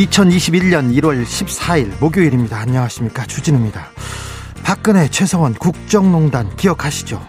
[0.00, 2.58] 2021년 1월 14일 목요일입니다.
[2.58, 3.26] 안녕하십니까.
[3.26, 3.90] 주진우입니다.
[4.62, 7.20] 박근혜, 최성원 국정농단 기억하시죠?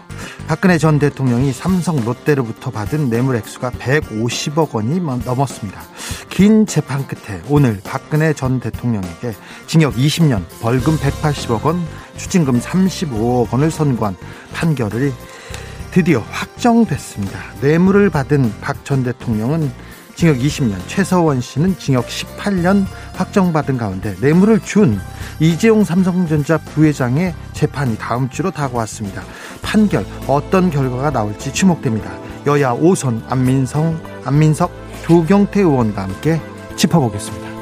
[0.46, 5.82] 박근혜 전 대통령이 삼성 롯데로부터 받은 뇌물 액수가 150억 원이 넘었습니다.
[6.30, 9.34] 긴 재판 끝에 오늘 박근혜 전 대통령에게
[9.66, 11.84] 징역 20년, 벌금 180억 원,
[12.16, 14.16] 추징금 35억 원을 선고한
[14.54, 15.12] 판결이
[15.90, 17.38] 드디어 확정됐습니다.
[17.60, 19.70] 뇌물을 받은 박 전 대통령은
[20.14, 25.00] 징역 20년, 최서원 씨는 징역 18년 확정받은 가운데 뇌물을 준
[25.40, 29.22] 이재용 삼성전자 부회장의 재판이 다음 주로 다가왔습니다.
[29.62, 32.12] 판결 어떤 결과가 나올지 주목됩니다.
[32.46, 36.40] 여야 5선 안민성, 안민석, 조경태 의원과 함께
[36.76, 37.52] 짚어보겠습니다.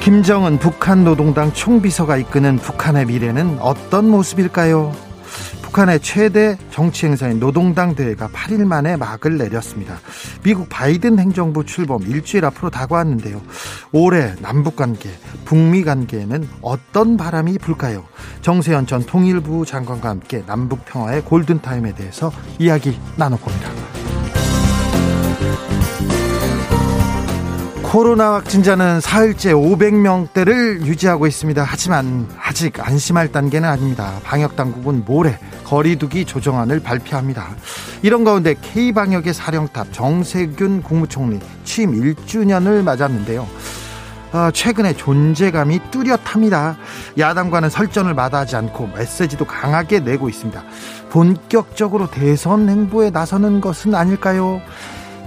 [0.00, 5.09] 김정은 북한 노동당 총비서가 이끄는 북한의 미래는 어떤 모습일까요?
[5.70, 10.00] 북한의 최대 정치 행사인 노동당 대회가 8일 만에 막을 내렸습니다.
[10.42, 13.40] 미국 바이든 행정부 출범 일주일 앞으로 다가왔는데요.
[13.92, 15.10] 올해 남북 관계,
[15.44, 18.04] 북미 관계에는 어떤 바람이 불까요?
[18.42, 24.09] 정세현 전 통일부 장관과 함께 남북 평화의 골든타임에 대해서 이야기 나눠봅니다.
[27.90, 31.64] 코로나 확진자는 사흘째 500명대를 유지하고 있습니다.
[31.66, 34.20] 하지만 아직 안심할 단계는 아닙니다.
[34.22, 37.48] 방역 당국은 모레 거리두기 조정안을 발표합니다.
[38.02, 43.44] 이런 가운데 K방역의 사령탑 정세균 국무총리 취임 1주년을 맞았는데요.
[44.34, 46.76] 어, 최근에 존재감이 뚜렷합니다.
[47.18, 50.62] 야당과는 설전을 마다하지 않고 메시지도 강하게 내고 있습니다.
[51.08, 54.62] 본격적으로 대선 행보에 나서는 것은 아닐까요?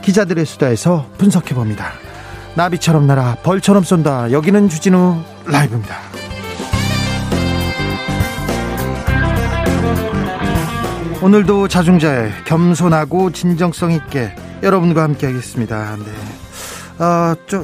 [0.01, 1.91] 기자들의 수다에서 분석해 봅니다.
[2.55, 4.31] 나비처럼 날아 벌처럼 쏜다.
[4.31, 5.95] 여기는 주진우 라이브입니다.
[11.21, 15.95] 오늘도 자중자애 겸손하고 진정성 있게 여러분과 함께 하겠습니다.
[15.95, 16.05] 네.
[16.99, 17.63] 아, 저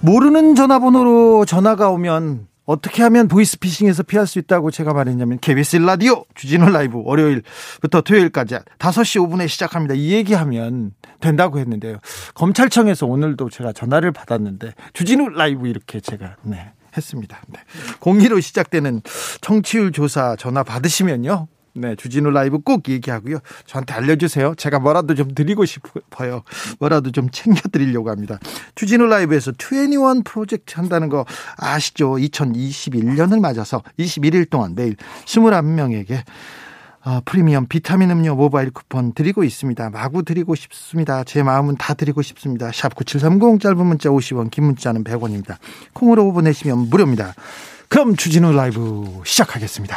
[0.00, 6.68] 모르는 전화번호로 전화가 오면 어떻게 하면 보이스피싱에서 피할 수 있다고 제가 말했냐면 KBS 라디오 주진우
[6.68, 9.94] 라이브 월요일부터 토요일까지 5시 5분에 시작합니다.
[9.94, 11.96] 이 얘기하면 된다고 했는데요.
[12.34, 17.40] 검찰청에서 오늘도 제가 전화를 받았는데 주진우 라이브 이렇게 제가 네, 했습니다.
[17.48, 17.58] 네.
[18.00, 19.00] 공기로 시작되는
[19.40, 21.48] 청취율 조사 전화 받으시면요.
[21.74, 23.38] 네, 주진우 라이브 꼭 얘기하고요.
[23.66, 24.54] 저한테 알려주세요.
[24.56, 26.42] 제가 뭐라도 좀 드리고 싶어요.
[26.78, 28.38] 뭐라도 좀 챙겨드리려고 합니다.
[28.74, 31.24] 주진우 라이브에서 21 프로젝트 한다는 거
[31.56, 32.12] 아시죠?
[32.12, 36.22] 2021년을 맞아서 21일 동안 매일 21명에게
[37.04, 39.90] 어, 프리미엄 비타민 음료 모바일 쿠폰 드리고 있습니다.
[39.90, 41.24] 마구 드리고 싶습니다.
[41.24, 42.70] 제 마음은 다 드리고 싶습니다.
[42.72, 45.56] 샵 9730 짧은 문자 50원 긴 문자는 100원입니다.
[45.94, 47.34] 콩으로 보내시면 무료입니다.
[47.88, 49.96] 그럼 주진우 라이브 시작하겠습니다.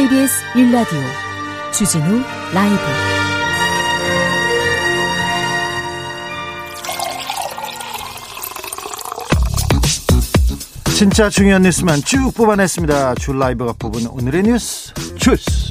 [0.00, 0.98] KBS 1라디오
[1.74, 2.22] 주진우
[2.54, 2.76] 라이브
[10.96, 13.16] 진짜 중요한 뉴스만 쭉 뽑아냈습니다.
[13.16, 15.70] 줄 라이브가 뽑은 오늘의 뉴스 주스.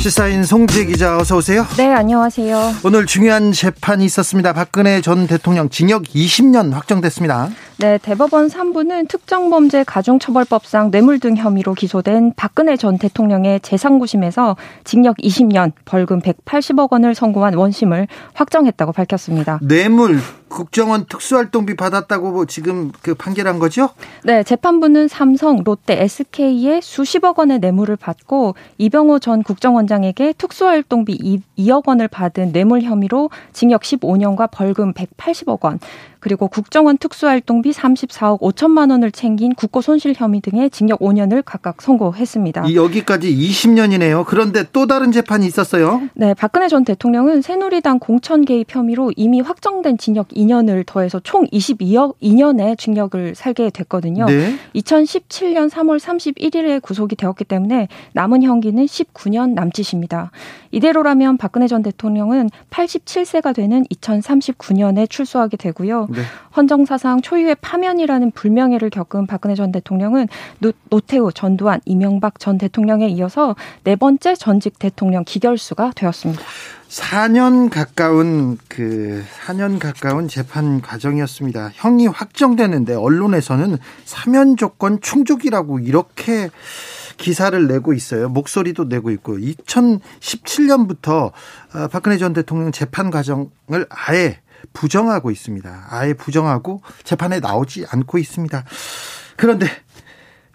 [0.00, 1.64] 시사인 송지 기자 어서 오세요.
[1.76, 2.74] 네, 안녕하세요.
[2.82, 4.52] 오늘 중요한 재판이 있었습니다.
[4.52, 7.50] 박근혜 전 대통령 징역 20년 확정됐습니다.
[7.82, 15.72] 네, 대법원 3부는 특정범죄 가중처벌법상 뇌물 등 혐의로 기소된 박근혜 전 대통령의 재상고심에서 징역 20년,
[15.84, 19.58] 벌금 180억 원을 선고한 원심을 확정했다고 밝혔습니다.
[19.62, 23.88] 뇌물 국정원 특수활동비 받았다고 지금 그 판결한 거죠?
[24.22, 32.06] 네, 재판부는 삼성, 롯데, SK에 수십억 원의 뇌물을 받고 이병호 전 국정원장에게 특수활동비 2억 원을
[32.06, 35.80] 받은 뇌물 혐의로 징역 15년과 벌금 180억 원,
[36.22, 42.72] 그리고 국정원 특수활동비 34억 5천만 원을 챙긴 국고 손실 혐의 등의 징역 5년을 각각 선고했습니다.
[42.72, 44.24] 여기까지 20년이네요.
[44.24, 46.00] 그런데 또 다른 재판이 있었어요?
[46.14, 52.14] 네, 박근혜 전 대통령은 새누리당 공천 개입 혐의로 이미 확정된 징역 2년을 더해서 총 22억
[52.22, 54.26] 2년의 징역을 살게 됐거든요.
[54.26, 54.56] 네.
[54.76, 60.30] 2017년 3월 31일에 구속이 되었기 때문에 남은 형기는 19년 남짓입니다.
[60.70, 66.06] 이대로라면 박근혜 전 대통령은 87세가 되는 2039년에 출소하게 되고요.
[66.12, 66.22] 네.
[66.56, 70.28] 헌정사상 초유의 파면이라는 불명예를 겪은 박근혜 전 대통령은
[70.58, 76.42] 노, 노태우, 전두환, 이명박 전 대통령에 이어서 네 번째 전직 대통령 기결수가 되었습니다.
[76.92, 81.70] 4년 가까운 그 4년 가까운 재판 과정이었습니다.
[81.72, 86.50] 형이 확정되는데 언론에서는 사면 조건 충족이라고 이렇게
[87.22, 88.28] 기사를 내고 있어요.
[88.28, 91.32] 목소리도 내고 있고 2017년부터
[91.74, 94.40] 어, 박근혜 전 대통령 재판 과정을 아예
[94.72, 95.86] 부정하고 있습니다.
[95.90, 98.64] 아예 부정하고 재판에 나오지 않고 있습니다.
[99.36, 99.66] 그런데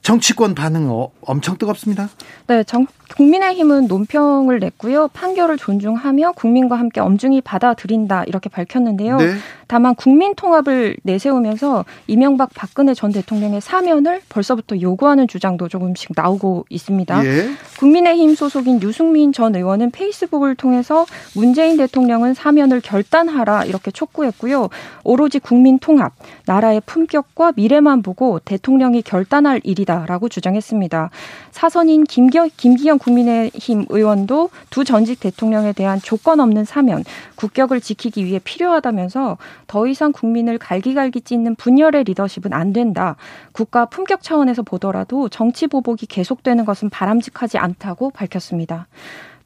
[0.08, 2.08] 정치권 반응 어, 엄청 뜨겁습니다.
[2.48, 2.88] 네, 정,
[3.18, 5.10] 국민의힘은 논평을 냈고요.
[5.10, 9.18] 판결을 존중하며 국민과 함께 엄중히 받아들인다 이렇게 밝혔는데요.
[9.18, 9.34] 네.
[9.68, 17.26] 다만 국민 통합을 내세우면서 이명박 박근혜 전 대통령의 사면을 벌써부터 요구하는 주장도 조금씩 나오고 있습니다.
[17.26, 17.50] 예.
[17.80, 21.06] 국민의힘 소속인 유승민 전 의원은 페이스북을 통해서
[21.36, 24.70] 문재인 대통령은 사면을 결단하라 이렇게 촉구했고요.
[25.04, 26.14] 오로지 국민 통합,
[26.46, 31.10] 나라의 품격과 미래만 보고 대통령이 결단할 일이다 라고 주장했습니다.
[31.52, 37.04] 사선인 김겨, 김기현 국민의힘 의원도 두 전직 대통령에 대한 조건 없는 사면,
[37.36, 43.16] 국격을 지키기 위해 필요하다면서 더 이상 국민을 갈기갈기 찢는 분열의 리더십은 안 된다.
[43.52, 48.88] 국가 품격 차원에서 보더라도 정치 보복이 계속되는 것은 바람직하지 않다고 밝혔습니다.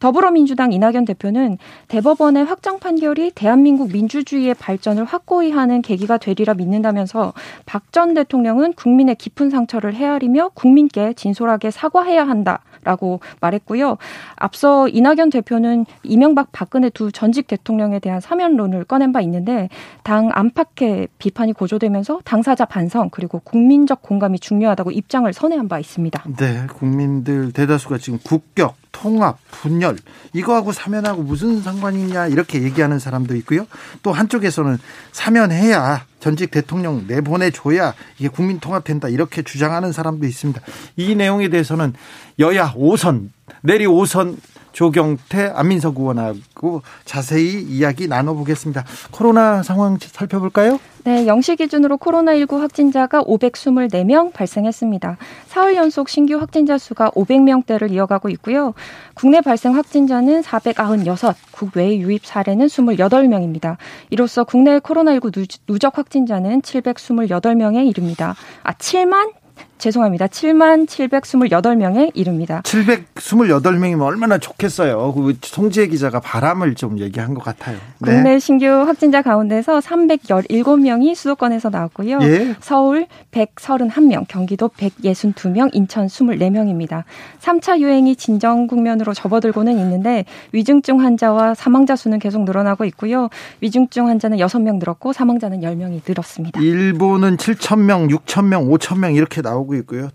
[0.02, 1.58] 더불어민주당 이낙연 대표는
[1.88, 7.34] 대법원의 확정 판결이 대한민국 민주주의의 발전을 확고히 하는 계기가 되리라 믿는다면서
[7.66, 13.98] 박 전 대통령은 국민의 깊은 상처를 헤아리며 국민께 진솔하게 사과해야 한다라고 말했고요.
[14.38, 19.68] 앞서 이낙연 대표는 이명박 박근혜 두 전직 대통령에 대한 사면론을 꺼낸 바 있는데
[20.04, 26.24] 당 안팎의 비판이 고조되면서 당사자 반성 그리고 국민적 공감이 중요하다고 입장을 선회한 바 있습니다.
[26.38, 29.98] 네, 국민들 대다수가 지금 국격 통합, 분열
[30.34, 33.66] 이거하고 사면하고 무슨 상관이 있냐 이렇게 얘기하는 사람도 있고요.
[34.04, 34.78] 또 한쪽에서는
[35.12, 40.62] 사면해야 전직 대통령 내보내줘야 이게 국민 통합된다 이렇게 주장하는 사람도 있습니다.
[40.98, 41.94] 이 내용에 대해서는
[42.40, 43.30] 여야 5선
[43.62, 44.38] 내리 5선
[44.72, 48.86] 조경태, 안민석 의원하고 자세히 이야기 나눠보겠습니다.
[49.12, 50.80] 코로나 상황 살펴볼까요?
[51.04, 55.18] 네, 영시 기준으로 코로나19 확진자가 524명 발생했습니다.
[55.48, 58.74] 사흘 연속 신규 확진자 수가 500명대를 이어가고 있고요.
[59.16, 63.78] 국내 발생 확진자는 496, 국외 유입 사례는 28명입니다.
[64.12, 68.36] 이로써 국내 코로나19 누적 확진자는 728명에 이릅니다.
[68.64, 69.32] 아, 7만
[69.82, 70.28] 죄송합니다.
[70.28, 72.62] 7만 728명에 이릅니다.
[72.64, 75.12] 728명이면 얼마나 좋겠어요.
[75.14, 77.78] 그 송지혜 기자가 바람을 좀 얘기한 것 같아요.
[77.98, 78.14] 네.
[78.14, 82.20] 국내 신규 확진자 가운데서 317명이 수도권에서 나왔고요.
[82.22, 82.56] 예.
[82.60, 87.04] 서울 131명, 경기도 162명, 인천 24명입니다.
[87.42, 93.30] 3차 유행이 진정 국면으로 접어들고는 있는데 위중증 환자와 사망자 수는 계속 늘어나고 있고요.
[93.62, 96.62] 위중증 환자는 6명 늘었고 사망자는 10명이 늘었습니다.
[96.62, 100.10] 일본은 7,000명, 6,000명, 5,000명 이렇게 나오고 나오고 있고요.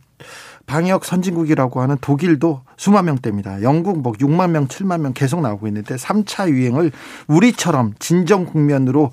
[0.66, 3.62] 방역 선진국이라고 하는 독일도 수만 명대입니다.
[3.62, 6.90] 영국 뭐 6만 명, 7만 명 계속 나오고 있는데 3차 유행을
[7.28, 9.12] 우리처럼 진정 국면으로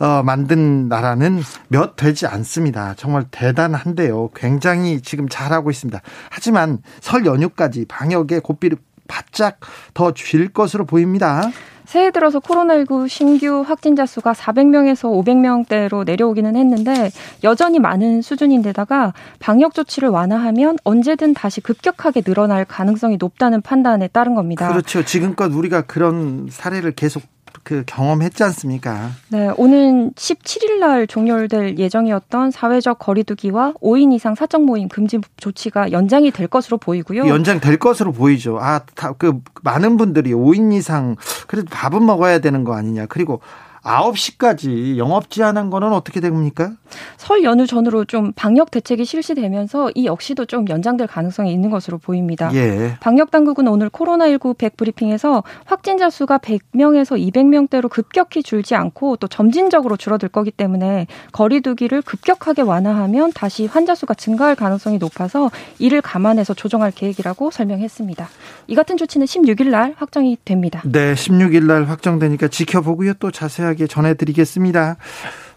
[0.00, 2.94] 어, 만든 나라는 몇 되지 않습니다.
[2.96, 4.30] 정말 대단한데요.
[4.34, 6.00] 굉장히 지금 잘하고 있습니다.
[6.30, 8.78] 하지만 설 연휴까지 방역에 고삐를
[9.08, 9.58] 바짝
[9.94, 11.42] 더쥘 것으로 보입니다.
[11.88, 17.10] 새해 들어서 코로나19 신규 확진자 수가 400명에서 500명대로 내려오기는 했는데
[17.44, 24.68] 여전히 많은 수준인데다가 방역 조치를 완화하면 언제든 다시 급격하게 늘어날 가능성이 높다는 판단에 따른 겁니다.
[24.68, 25.02] 그렇죠.
[25.02, 27.22] 지금껏 우리가 그런 사례를 계속
[27.62, 29.10] 그 경험했지 않습니까?
[29.28, 36.30] 네, 오는 17일 날 종료될 예정이었던 사회적 거리두기와 5인 이상 사적 모임 금지 조치가 연장이
[36.30, 37.26] 될 것으로 보이고요.
[37.28, 38.58] 연장될 것으로 보이죠.
[38.60, 43.06] 아, 다, 그 많은 분들이 5인 이상 그래도 밥은 먹어야 되는 거 아니냐.
[43.06, 43.40] 그리고
[43.82, 46.72] 9시까지 영업 제한한 거는 어떻게 됩니까?
[47.16, 52.50] 설 연휴 전으로 좀 방역 대책이 실시되면서 이 역시도 좀 연장될 가능성이 있는 것으로 보입니다.
[52.54, 52.96] 예.
[53.00, 60.28] 방역 당국은 오늘 코로나19 100브리핑에서 확진자 수가 100명에서 200명대로 급격히 줄지 않고 또 점진적으로 줄어들
[60.28, 67.50] 거기 때문에 거리두기를 급격하게 완화하면 다시 환자 수가 증가할 가능성이 높아서 이를 감안해서 조정할 계획이라고
[67.50, 68.28] 설명했습니다.
[68.66, 70.82] 이 같은 조치는 16일 날 확정이 됩니다.
[70.84, 73.14] 네, 16일 날 확정되니까 지켜보고요.
[73.14, 74.96] 또 자세 하게 전해드리겠습니다.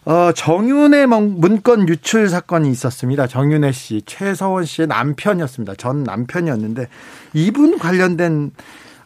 [0.06, 3.27] 어, 정윤의 문건 유출 사건이 있었습니다.
[3.27, 5.75] 정윤혜 씨, 최서원 씨의 남편이었습니다.
[5.75, 6.88] 전 남편이었는데
[7.34, 8.51] 이분 관련된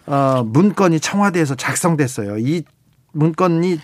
[0.08, 2.38] 어, 문건이 청와대에서 작성됐어요.
[2.38, 2.64] 이
[3.12, 3.80] 문건이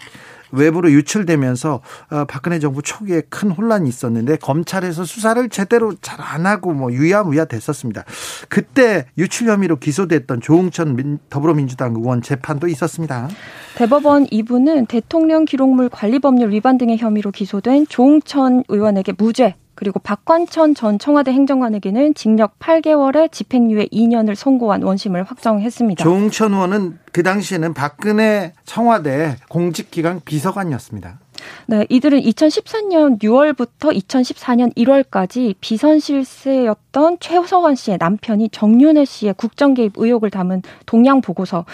[0.51, 1.81] 외부로 유출되면서
[2.11, 7.45] 어, 박근혜 정부 초기에 큰 혼란이 있었는데 검찰에서 수사를 제대로 잘 안 하고 뭐 유야무야
[7.45, 8.05] 됐었습니다.
[8.47, 13.27] 그때 유출 혐의로 기소됐던 조응천 더불어민주당 의원 재판도 있었습니다.
[13.75, 20.99] 대법원 2부는 대통령 기록물 관리법률 위반 등의 혐의로 기소된 조응천 의원에게 무죄 그리고 박관천 전
[20.99, 26.03] 청와대 행정관에게는 징역 8개월에 집행유예 2년을 선고한 원심을 확정했습니다.
[26.03, 31.17] 조홍천 의원은 그 당시에는 박근혜 청와대 공직기강 비서관이었습니다.
[31.65, 39.93] 네, 이들은 2014년 6월부터 2014년 1월까지 비선 실세였던 최서원 씨의 남편이 정윤혜 씨의 국정 개입
[39.95, 41.71] 의혹을 담은 동양 보고서 그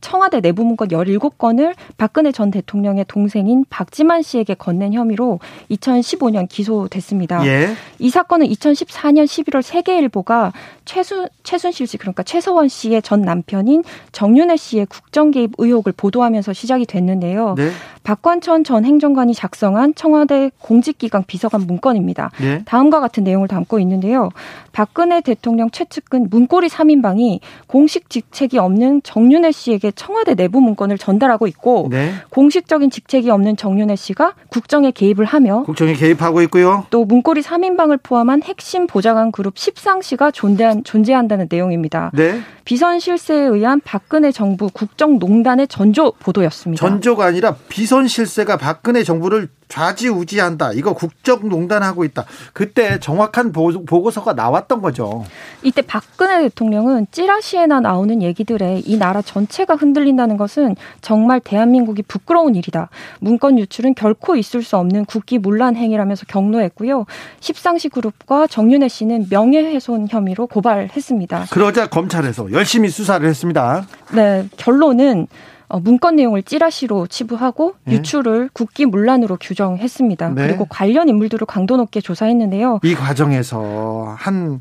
[0.00, 7.46] 청와대 내부 문건 17건을 박근혜 전 대통령의 동생인 박지만 씨에게 건넨 혐의로 2015년 기소됐습니다.
[7.46, 7.74] 예.
[7.98, 10.52] 이 사건은 2014년 11월 세계일보가
[10.84, 16.86] 최순 최순실 씨 그러니까 최서원 씨의 전 남편인 정윤혜 씨의 국정 개입 의혹을 보도하면서 시작이
[16.86, 17.54] 됐는데요.
[17.56, 17.70] 네.
[18.02, 22.30] 박관천 전 행정관이 작성한 청와대 공직기강 비서관 문건입니다.
[22.38, 22.62] 네.
[22.66, 24.28] 다음과 같은 내용을 담고 있는데요.
[24.72, 31.46] 박근혜 대통령 최측근 문고리 3인방이 공식 직책이 없는 정 윤혜 씨에게 청와대 내부 문건을 전달하고
[31.48, 32.12] 있고 네.
[32.30, 36.86] 공식적인 직책이 없는 정윤혜 씨가 국정에 개입을 하며 국정에 개입하고 있고요.
[36.90, 42.10] 또 문고리 3인방을 포함한 핵심 보좌관 그룹 10상시가 존재한, 존재한다는 내용입니다.
[42.14, 42.40] 네.
[42.64, 46.80] 비선 실세에 의한 박근혜 정부 국정농단의 전조 보도였습니다.
[46.80, 50.72] 전조가 아니라 비선 실세가 박근혜 정부를 좌지우지한다.
[50.74, 52.24] 이거 국정농단하고 있다.
[52.52, 55.24] 그때 정확한 보고서가 나왔던 거죠.
[55.64, 62.88] 이때 박근혜 대통령은 찌라시에나 나오는 얘기들에 이 나라 전체가 흔들린다는 것은 정말 대한민국이 부끄러운 일이다.
[63.18, 67.06] 문건 유출은 결코 있을 수 없는 국기 문란 행위라면서 경로했고요.
[67.40, 71.46] 십상시 그룹과 정윤혜 씨는 명예훼손 혐의로 고발했습니다.
[71.50, 73.84] 그러자 검찰에서 열심히 수사를 했습니다.
[74.12, 77.94] 네, 결론은 어, 문건 내용을 찌라시로 치부하고 네.
[77.94, 80.28] 유출을 국기 문란으로 규정했습니다.
[80.30, 80.46] 네.
[80.46, 82.80] 그리고 관련 인물들을 강도 높게 조사했는데요.
[82.82, 84.60] 이 과정에서 한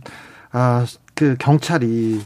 [0.51, 2.21] 아, 그 경찰이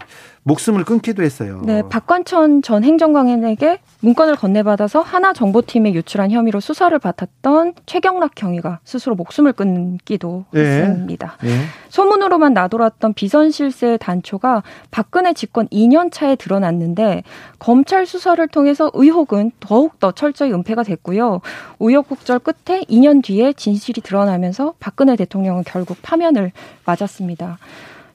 [0.48, 1.62] 목숨을 끊기도 했어요.
[1.66, 9.16] 네, 박관천 전 행정관에게 문건을 건네받아서 하나 정보팀에 유출한 혐의로 수사를 받았던 최경락 경위가 스스로
[9.16, 10.62] 목숨을 끊기도 네.
[10.62, 11.38] 했습니다.
[11.44, 11.50] 네.
[11.90, 17.24] 소문으로만 나돌았던 비선 실세 단초가 박근혜 집권 2년 차에 드러났는데
[17.60, 21.42] 검찰 수사를 통해서 의혹은 더욱 더 철저히 은폐가 됐고요.
[21.80, 26.54] 우여곡절 끝에 2년 뒤에 진실이 드러나면서 박근혜 대통령은 결국 파면을
[26.86, 27.58] 맞았습니다.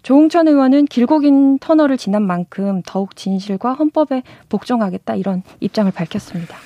[0.02, 6.56] 조홍천 의원은 길고 긴 터널을 지난 만큼 더욱 진실과 헌법에 복종하겠다 이런 입장을 밝혔습니다.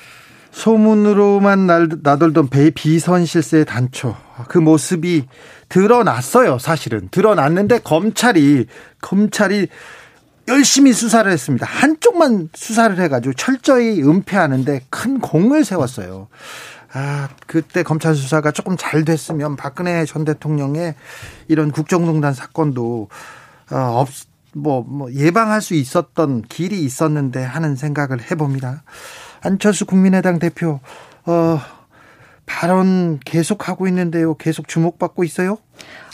[0.53, 1.67] 소문으로만
[2.03, 4.17] 나돌던 배 비선 실세 단초
[4.49, 5.27] 그 모습이
[5.69, 6.59] 드러났어요.
[6.59, 8.67] 사실은 드러났는데 검찰이
[9.03, 9.69] 검찰이
[10.49, 11.67] 열심히 수사를 했습니다.
[11.67, 16.29] 한쪽만 수사를 해가지고 철저히 은폐하는데 큰 공을 세웠어요.
[16.99, 20.95] 아, 그때 검찰 수사가 조금 잘 됐으면 박근혜 전 대통령의
[21.47, 23.11] 이런 국정농단 사건도
[23.71, 24.09] 어, 없,
[24.55, 28.83] 뭐, 뭐 예방할 수 있었던 길이 있었는데 하는 생각을 해봅니다.
[29.43, 30.81] 안철수 국민의당 대표
[31.27, 31.61] 어,
[32.47, 34.35] 발언 계속하고 있는데요.
[34.35, 35.59] 계속 주목받고 있어요?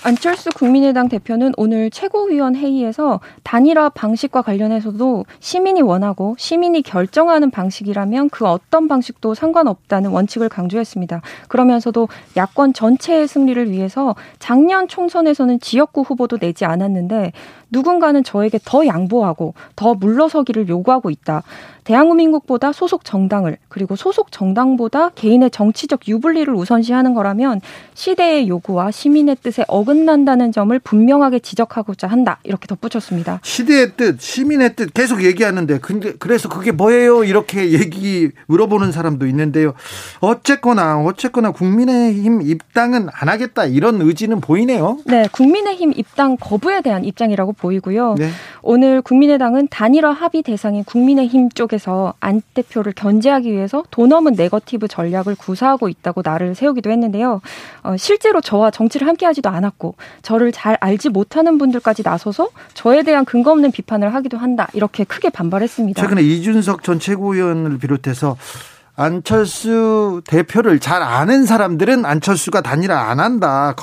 [0.05, 8.45] 안철수 국민의당 대표는 오늘 최고위원 회의에서 단일화 방식과 관련해서도 시민이 원하고 시민이 결정하는 방식이라면 그
[8.45, 11.23] 어떤 방식도 상관없다는 원칙을 강조했습니다.
[11.47, 17.31] 그러면서도 야권 전체의 승리를 위해서 작년 총선에서는 지역구 후보도 내지 않았는데
[17.71, 21.43] 누군가는 저에게 더 양보하고 더 물러서기를 요구하고 있다.
[21.85, 27.61] 대한민국보다 소속 정당을 그리고 소속 정당보다 개인의 정치적 유불리를 우선시하는 거라면
[27.95, 32.39] 시대의 요구와 시민의 뜻에 어긋난다는 점을 분명하게 지적하고자 한다.
[32.45, 33.41] 이렇게 덧붙였습니다.
[33.43, 37.25] 시대의 뜻, 시민의 뜻 계속 얘기하는데 근데 그래서 그게 뭐예요?
[37.25, 39.75] 이렇게 얘기 물어보는 사람도 있는데요.
[40.21, 44.99] 어쨌거나 어쨌거나 국민의힘 입당은 안 하겠다 이런 의지는 보이네요.
[45.05, 48.15] 네, 국민의힘 입당 거부에 대한 입장이라고 보이고요.
[48.19, 48.31] 네.
[48.63, 55.35] 오늘 국민의당은 단일화 합의 대상인 국민의힘 쪽에서 안 대표를 견제하기 위해서 돈 없는 네거티브 전략을
[55.35, 57.41] 구사하고 있다고 나를 세우기도 했는데요.
[57.83, 63.25] 어, 실제로 저와 정치를 함께하지 도 않았고 저를 잘 알지 못하는 분들까지 나서서 저에 대한
[63.25, 64.69] 근거 없는 비판을 하기도 한다.
[64.73, 66.01] 이렇게 크게 반발했습니다.
[66.01, 68.37] 최근에 이준석 전 최고위원을 비롯해서
[68.95, 73.75] 안철수 대표를 잘 아는 사람들은 안철수가 단일화 안 한다.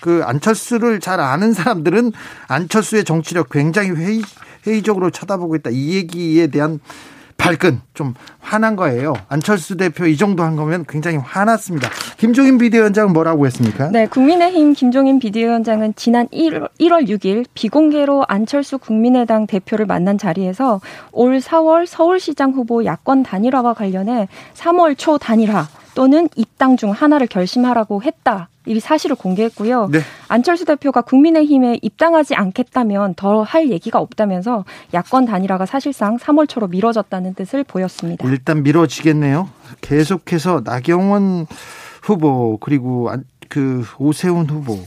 [0.00, 2.12] 그 안철수를 잘 아는 사람들은
[2.48, 4.22] 안철수의 정치력 굉장히 회의,
[4.66, 5.70] 회의적으로 쳐다보고 있다.
[5.70, 6.80] 이 얘기에 대한
[7.36, 9.14] 발끈 좀 화난 거예요.
[9.28, 11.88] 안철수 대표 이 정도 한 거면 굉장히 화났습니다.
[12.16, 13.90] 김종인 비대위원장은 뭐라고 했습니까?
[13.90, 20.80] 네, 국민의힘 김종인 비대위원장은 지난 1월, 1월 6일 비공개로 안철수 국민의당 대표를 만난 자리에서
[21.12, 28.02] 올 4월 서울시장 후보 야권 단일화와 관련해 3월 초 단일화 또는 입당 중 하나를 결심하라고
[28.02, 28.50] 했다.
[28.66, 29.88] 이 사실을 공개했고요.
[29.90, 30.00] 네.
[30.28, 37.34] 안철수 대표가 국민의힘에 입당하지 않겠다면 더 할 얘기가 없다면서 야권 단일화가 사실상 3월 초로 미뤄졌다는
[37.34, 38.28] 뜻을 보였습니다.
[38.28, 39.48] 일단 미뤄지겠네요.
[39.80, 41.46] 계속해서 나경원
[42.02, 43.10] 후보 그리고
[43.48, 44.78] 그 오세훈 후보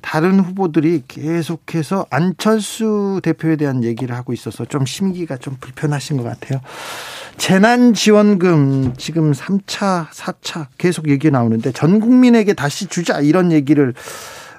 [0.00, 6.60] 다른 후보들이 계속해서 안철수 대표에 대한 얘기를 하고 있어서 좀 심기가 좀 불편하신 것 같아요.
[7.38, 13.94] 재난지원금 지금 3차, 4차 계속 얘기 나오는데 전 국민에게 다시 주자 이런 얘기를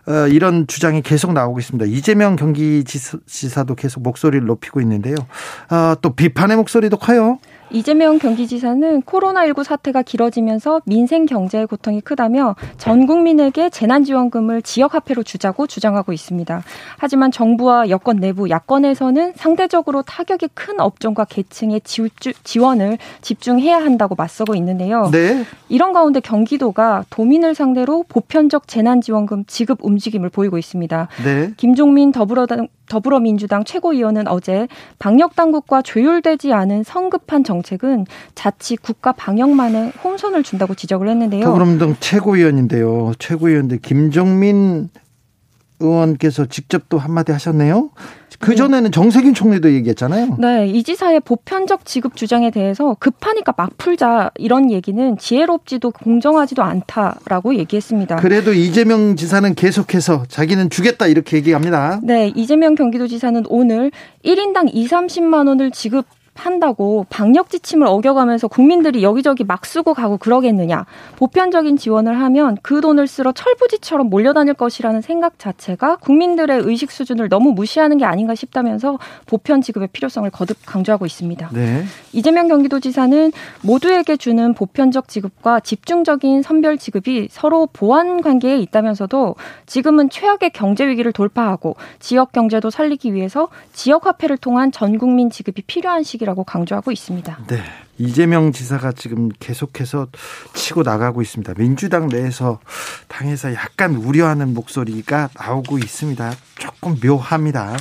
[0.06, 1.86] 어, 이런 주장이 계속 나오고 있습니다.
[1.86, 5.16] 이재명 경기지사도 계속 목소리를 높이고 있는데요.
[5.70, 7.40] 어, 또 비판의 목소리도 커요.
[7.72, 16.14] 이재명 경기지사는 코로나19 사태가 길어지면서 민생 경제의 고통이 크다며 전 국민에게 재난지원금을 지역화폐로 주자고 주장하고
[16.14, 16.64] 있습니다.
[16.98, 21.82] 하지만 정부와 여권 내부 야권에서는 상대적으로 타격이 큰 업종과 계층의
[22.44, 25.10] 지원을 집중해야 한다고 맞서고 있는데요.
[25.12, 25.44] 네.
[25.70, 31.08] 이런 가운데 경기도가 도민을 상대로 보편적 재난지원금 지급 움직임을 보이고 있습니다.
[31.24, 31.54] 네.
[31.58, 34.68] 김종민 더불어당 더불어민주당 최고위원은 어제
[35.00, 38.06] 방역 당국과 조율되지 않은 성급한 정 책은
[38.36, 41.44] 자칫 국가 방역만에 혼선을 준다고 지적을 했는데요.
[41.44, 43.14] 더불어민주당 최고위원인데요.
[43.20, 44.90] 최고위원들 김종민
[45.80, 47.90] 의원께서 직접 또 한마디 하셨네요.
[48.40, 50.38] 그 전에는 정세균 총리도 얘기했잖아요.
[50.38, 57.56] 네, 이 지사의 보편적 지급 주장에 대해서 급하니까 막 풀자 이런 얘기는 지혜롭지도 공정하지도 않다라고
[57.56, 58.18] 얘기했습니다.
[58.18, 62.02] 그래도 이재명 지사는 계속해서 자기는 주겠다 이렇게 얘기합니다.
[62.04, 63.92] 네, 이재명 경기도지사는 오늘
[64.26, 70.86] 1인당 2, 30만 원을 지급 한다고 방역 지침을 어겨가면서 국민들이 여기저기 막 쓰고 가고 그러겠느냐.
[71.18, 77.52] 보편적인 지원을 하면 그 돈을 쓰러 철부지처럼 몰려다닐 것이라는 생각 자체가 국민들의 의식 수준을 너무
[77.52, 81.50] 무시하는 게 아닌가 싶다면서 보편 지급의 필요성을 거듭 강조하고 있습니다.
[81.54, 81.84] 네.
[82.12, 90.52] 이재명 경기도지사는 모두에게 주는 보편적 지급과 집중적인 선별 지급이 서로 보완 관계에 있다면서도 지금은 최악의
[90.54, 96.23] 경제 위기를 돌파하고 지역 경제도 살리기 위해서 지역 화폐를 통한 전 국민 지급이 필요한 시기
[96.24, 97.38] 정책이라고 강조하고 있습니다.
[97.48, 97.62] 네.
[97.98, 100.08] 이재명 지사가 지금 계속해서
[100.54, 101.54] 치고 나가고 있습니다.
[101.56, 102.60] 민주당 내에서
[103.08, 106.32] 당에서 약간 우려하는 목소리가 나오고 있습니다.
[106.56, 107.78] 조금 묘합니다.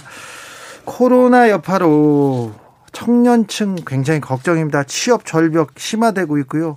[0.85, 2.53] 코로나 여파로
[2.93, 4.85] 청년층 굉장히 걱정입니다.
[4.85, 6.77] 취업 절벽 심화되고 있고요.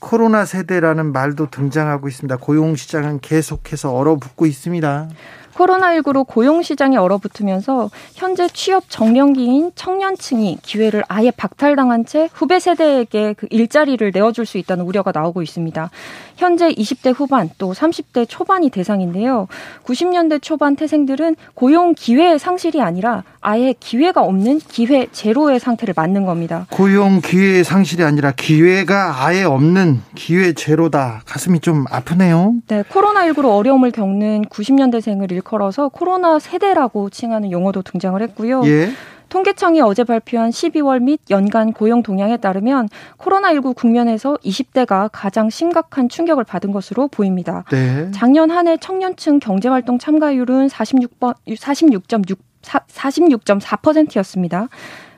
[0.00, 2.36] 코로나 세대라는 말도 등장하고 있습니다.
[2.36, 5.08] 고용 시장은 계속해서 얼어붙고 있습니다.
[5.56, 14.10] 코로나19로 고용시장이 얼어붙으면서 현재 취업 정년기인 청년층이 기회를 아예 박탈당한 채 후배 세대에게 그 일자리를
[14.12, 15.90] 내어줄 수 있다는 우려가 나오고 있습니다.
[16.36, 19.48] 현재 20대 후반 또 30대 초반이 대상인데요.
[19.84, 26.66] 90년대 초반 태생들은 고용 기회의 상실이 아니라 아예 기회가 없는 기회 제로의 상태를 맞는 겁니다.
[26.70, 31.22] 고용 기회의 상실이 아니라 기회가 아예 없는 기회 제로다.
[31.26, 32.54] 가슴이 좀 아프네요.
[32.68, 38.62] 네, 코로나19로 어려움을 겪는 90년대생을 일컬어서 코로나 세대라고 칭하는 용어도 등장을 했고요.
[38.66, 38.90] 예.
[39.36, 46.44] 통계청이 어제 발표한 12월 및 연간 고용 동향에 따르면 코로나19 국면에서 20대가 가장 심각한 충격을
[46.44, 47.64] 받은 것으로 보입니다.
[47.70, 48.10] 네.
[48.12, 54.68] 작년 한 해 청년층 경제활동 참가율은 46번, 46.6, 46.4%였습니다.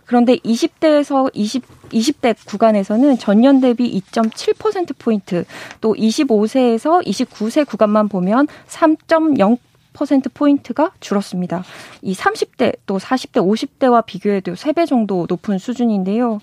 [0.04, 5.44] 그런데 20대에서 20, 20대 구간에서는 전년 대비 2.7%포인트,
[5.80, 9.58] 또 25세에서 29세 구간만 보면 3.0
[9.98, 11.64] 퍼센트 포인트가 줄었습니다.
[12.02, 16.38] 이 30대 또 40대, 50대와 비교해도 3배 정도 높은 수준인데요.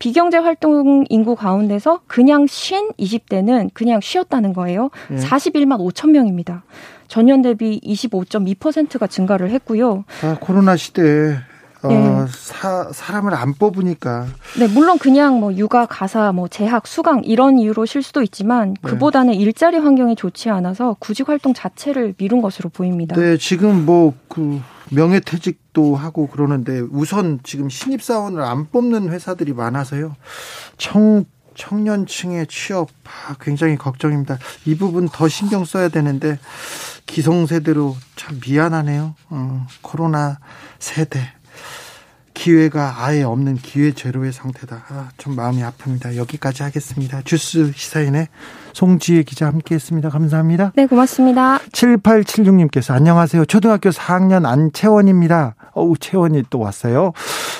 [0.00, 4.90] 비경제 활동 인구 가운데서 그냥 쉰 20대는 그냥 쉬었다는 거예요.
[5.08, 5.18] 네.
[5.18, 6.64] 41만 5천 명입니다.
[7.06, 10.04] 전년 대비 25.2%가 증가를 했고요.
[10.24, 11.36] 아, 코로나 시대에
[11.86, 12.26] 어, 네.
[12.30, 14.26] 사, 사람을 안 뽑으니까.
[14.58, 18.90] 네, 물론 그냥 뭐 육아, 가사, 뭐 재학, 수강 이런 이유로 쉴 수도 있지만 네.
[18.90, 19.38] 그보다는 네.
[19.38, 23.16] 일자리 환경이 좋지 않아서 구직 활동 자체를 미룬 것으로 보입니다.
[23.16, 30.14] 네, 지금 뭐 그 명예퇴직도 하고 그러는데 우선 지금 신입사원을 안 뽑는 회사들이 많아서요.
[30.76, 34.38] 청 청년층의 취업 아, 굉장히 걱정입니다.
[34.66, 36.38] 이 부분 더 신경 써야 되는데
[37.06, 39.14] 기성세대로 참 미안하네요.
[39.30, 40.38] 어, 코로나
[40.78, 41.32] 세대
[42.36, 44.84] 기회가 아예 없는 기회 제로의 상태다.
[44.90, 46.16] 아, 좀 마음이 아픕니다.
[46.16, 47.22] 여기까지 하겠습니다.
[47.24, 48.28] 주스 시사인의
[48.74, 50.10] 송지혜 기자 함께 했습니다.
[50.10, 50.72] 감사합니다.
[50.76, 51.58] 네, 고맙습니다.
[51.72, 53.46] 7876님께서 안녕하세요.
[53.46, 55.54] 초등학교 4학년 안채원입니다.
[55.72, 57.14] 어우, 채원이 또 왔어요.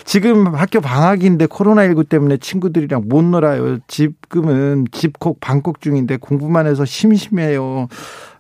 [0.05, 3.79] 지금 학교 방학인데 코로나19 때문에 친구들이랑 못 놀아요.
[3.89, 7.89] 지금은 집콕 방콕 중인데 공부만 해서 심심해요.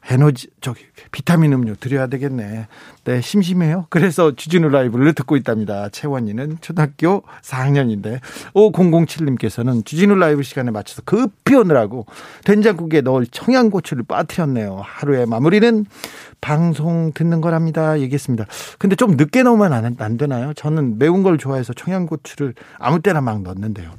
[0.08, 2.68] 에너지 저기 비타민 음료 드려야 되겠네.
[3.04, 3.86] 네, 심심해요.
[3.90, 5.88] 그래서 주진우 라이브를 듣고 있답니다.
[5.88, 8.20] 채원이는 초등학교 4학년인데
[8.54, 12.06] 5007님께서는 주진우 라이브 시간에 맞춰서 급히 오느라고
[12.44, 14.80] 된장국에 넣을 청양고추를 빠뜨렸네요.
[14.84, 15.86] 하루의 마무리는
[16.40, 17.98] 방송 듣는 거랍니다.
[18.00, 18.46] 얘기했습니다.
[18.78, 20.52] 근데 좀 늦게 넣으면 안, 안 되나요?
[20.54, 23.90] 저는 매운 걸 좋아해서 청양고추를 아무 때나 막 넣는데요.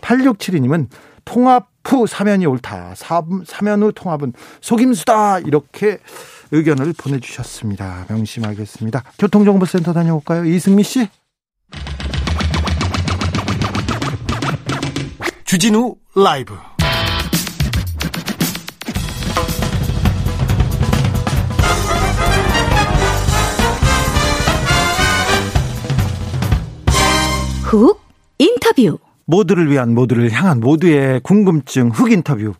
[0.00, 0.88] 8672님은
[1.24, 2.94] 통합 후 사면이 옳다.
[2.96, 5.40] 사, 사면 후 통합은 속임수다.
[5.40, 5.98] 이렇게
[6.50, 8.06] 의견을 보내주셨습니다.
[8.08, 9.04] 명심하겠습니다.
[9.18, 10.44] 교통정보센터 다녀올까요?
[10.44, 11.08] 이승미 씨.
[15.44, 16.56] 주진우 라이브.
[27.62, 28.00] 훅
[28.38, 29.05] 인터뷰.
[29.26, 32.54] 모두를 위한 모두를 향한 모두의 궁금증 흑 인터뷰.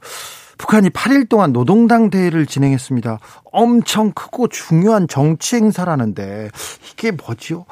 [0.59, 3.19] 북한이 8일 동안 노동당 대회를 진행했습니다.
[3.53, 6.51] 엄청 크고 중요한 정치 행사라는데
[6.93, 7.67] 이게 뭐지요?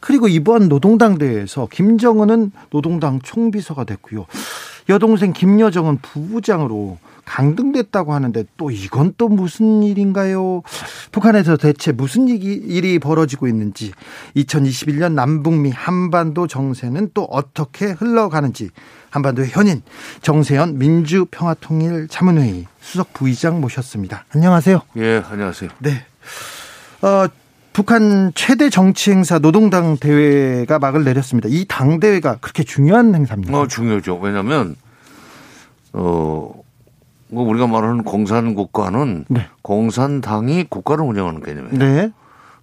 [0.00, 4.26] 그리고 이번 노동당 대회에서 김정은은 노동당 총비서가 됐고요.
[4.88, 10.62] 여동생 김여정은 부부장으로 강등됐다고 하는데 또 이건 또 무슨 일인가요?
[11.10, 13.92] 북한에서 대체 무슨 일이 벌어지고 있는지
[14.36, 18.70] 2021년 남북미 한반도 정세는 또 어떻게 흘러가는지
[19.10, 19.82] 한반도의 현인
[20.22, 24.24] 정세현 민주평화통일 자문회의 수석 부의장 모셨습니다.
[24.34, 24.82] 안녕하세요.
[24.96, 25.70] 예, 안녕하세요.
[25.78, 26.04] 네.
[27.00, 27.26] 어,
[27.84, 31.48] 북한 최대 정치 행사 노동당 대회가 막을 내렸습니다.
[31.50, 33.58] 이 당 대회가 그렇게 중요한 행사입니다.
[33.58, 34.16] 어, 중요하죠.
[34.22, 34.76] 왜냐하면
[35.92, 36.54] 어뭐
[37.30, 39.48] 우리가 말하는 공산국가는 네.
[39.62, 41.76] 공산당이 국가를 운영하는 개념이에요.
[41.78, 42.12] 네.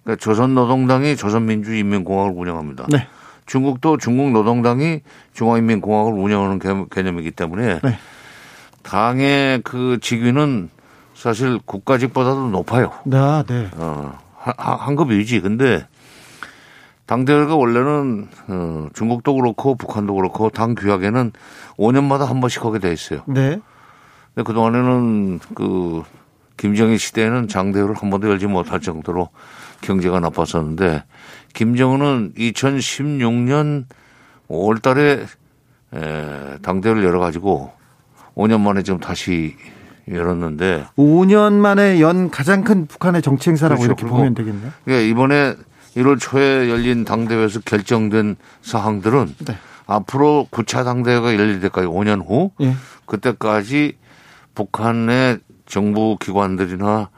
[0.02, 2.86] 그러니까 조선노동당이 조선민주인민공화국을 운영합니다.
[2.88, 3.06] 네.
[3.44, 5.00] 중국도 중국노동당이
[5.34, 7.98] 중화인민공화국을 운영하는 개념이기 때문에 네.
[8.82, 10.70] 당의 그 직위는
[11.14, 12.92] 사실 국가직보다도 높아요.
[13.04, 13.68] 네, 네.
[13.76, 15.40] 어, 한, 급 위지.
[15.40, 15.86] 근데
[17.06, 21.32] 당대회가 원래는 어, 중국도 그렇고 북한도 그렇고 당 규약에는
[21.76, 23.22] 5년마다 한 번씩 하게 돼 있어요.
[23.26, 23.60] 네.
[24.34, 26.02] 근데 그 동안에는 그
[26.56, 29.28] 김정일 시대에는 장대회를 한 번도 열지 못할 정도로
[29.80, 31.04] 경제가 나빴었는데
[31.54, 33.84] 김정은은 2016년
[34.48, 35.26] 5월 달에
[35.94, 37.72] 에, 당대회를 열어가지고
[38.36, 39.56] 5년 만에 지금 다시
[40.10, 44.04] 열었는데 5년 만에 연 가장 큰 북한의 정치 행사라고 그렇죠.
[44.04, 44.70] 이렇게 보면 되겠네요.
[44.88, 45.54] 예, 이번에
[45.96, 49.56] 1월 초에 열린 당대회에서 결정된 사항들은 네.
[49.86, 52.74] 앞으로 9차 당대회가 열릴 때까지 5년 후 예.
[53.06, 53.96] 그때까지
[54.54, 57.08] 북한의 정부 기관들이나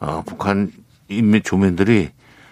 [0.00, 0.70] 어, 북한
[1.08, 2.10] 인민 주민들이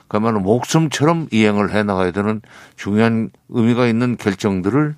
[0.09, 2.43] 그야말로 목숨처럼 이행을 해 나가야 되는
[2.77, 4.97] 중요한 의미가 있는 결정들을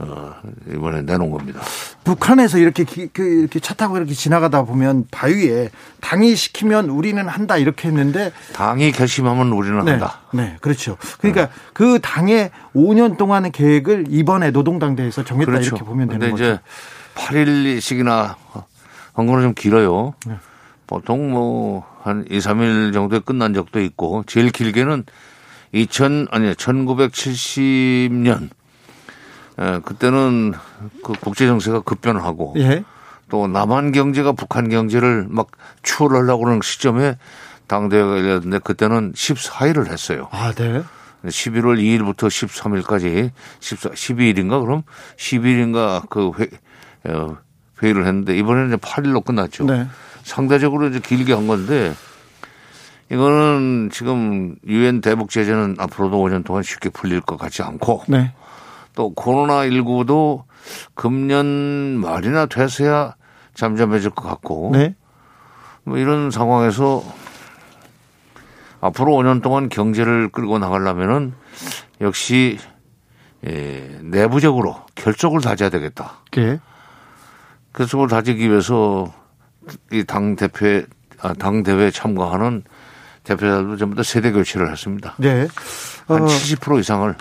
[0.00, 0.34] 어,
[0.72, 1.60] 이번에 내놓은 겁니다.
[2.04, 7.88] 북한에서 이렇게 그 이렇게 차 타고 이렇게 지나가다 보면 바위에 당이 시키면 우리는 한다 이렇게
[7.88, 10.20] 했는데 당이 결심하면 우리는 네, 한다.
[10.32, 10.96] 네, 그렇죠.
[11.18, 11.52] 그러니까 네.
[11.72, 15.68] 그 당의 5년 동안의 계획을 이번에 노동당 대에서 정했다 그렇죠.
[15.68, 16.44] 이렇게 보면 되는 거죠.
[16.44, 16.60] 이제
[17.14, 18.36] 8일씩이나
[19.14, 20.14] 한 거는 좀 길어요.
[20.26, 20.36] 네.
[20.86, 25.04] 보통 뭐 한 2, 3일 정도에 끝난 적도 있고 제일 길게는
[25.72, 28.48] 2000 아니 1970년
[29.60, 30.54] 예, 그때는
[31.04, 32.84] 그 국제 정세가 급변을 하고 예.
[33.28, 35.48] 또 남한 경제가 북한 경제를 막
[35.82, 37.16] 추월하려고 하는 시점에
[37.66, 40.28] 당대회가 열렸는데 그때는 14일을 했어요.
[40.30, 40.82] 아, 네.
[41.24, 44.82] 11월 2일부터 13일까지 14, 12일인가 그럼
[45.16, 47.36] 10일인가 그 회, 어,
[47.82, 49.64] 회의를 했는데 이번에는 이제 8일로 끝났죠.
[49.64, 49.86] 네.
[50.22, 51.92] 상대적으로 이제 길게 한 건데
[53.10, 58.32] 이거는 지금 유엔 대북 제재는 앞으로도 5년 동안 쉽게 풀릴 것 같지 않고 네.
[58.98, 60.42] 또 코로나19도
[60.94, 61.46] 금년
[62.00, 63.14] 말이나 돼서야
[63.54, 64.96] 잠잠해질 것 같고 네.
[65.84, 67.04] 뭐 이런 상황에서
[68.80, 71.32] 앞으로 5년 동안 경제를 끌고 나가려면은
[72.00, 72.58] 역시
[73.46, 76.14] 예, 내부적으로 결속을 다져야 되겠다.
[76.36, 76.58] 예.
[77.74, 79.14] 결속을 다지기 위해서
[79.92, 80.86] 이 당 대표에
[81.20, 82.64] 아, 당 대회에 참가하는
[83.22, 85.14] 대표자들도 전부 다 세대 교체를 했습니다.
[85.18, 85.46] 네.
[86.08, 87.14] 어, 한70% 이상을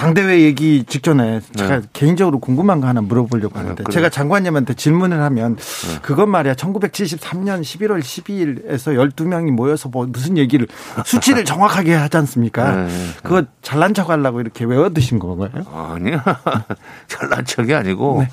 [0.00, 1.86] 당대회 얘기 직전에 제가 네.
[1.92, 5.98] 개인적으로 궁금한 거 하나 물어보려고 네, 하는데 네, 제가 장관님한테 질문을 하면 네.
[6.00, 10.66] 그건 말이야 1973년 11월 12일에서 12명이 모여서 뭐 무슨 얘기를
[11.04, 12.70] 수치를 정확하게 하지 않습니까?
[12.70, 13.06] 네, 네.
[13.22, 15.66] 그거 잘난 척 하려고 이렇게 외워두신 건가요?
[15.70, 16.24] 아니야.
[17.06, 18.24] 잘난 척이 아니고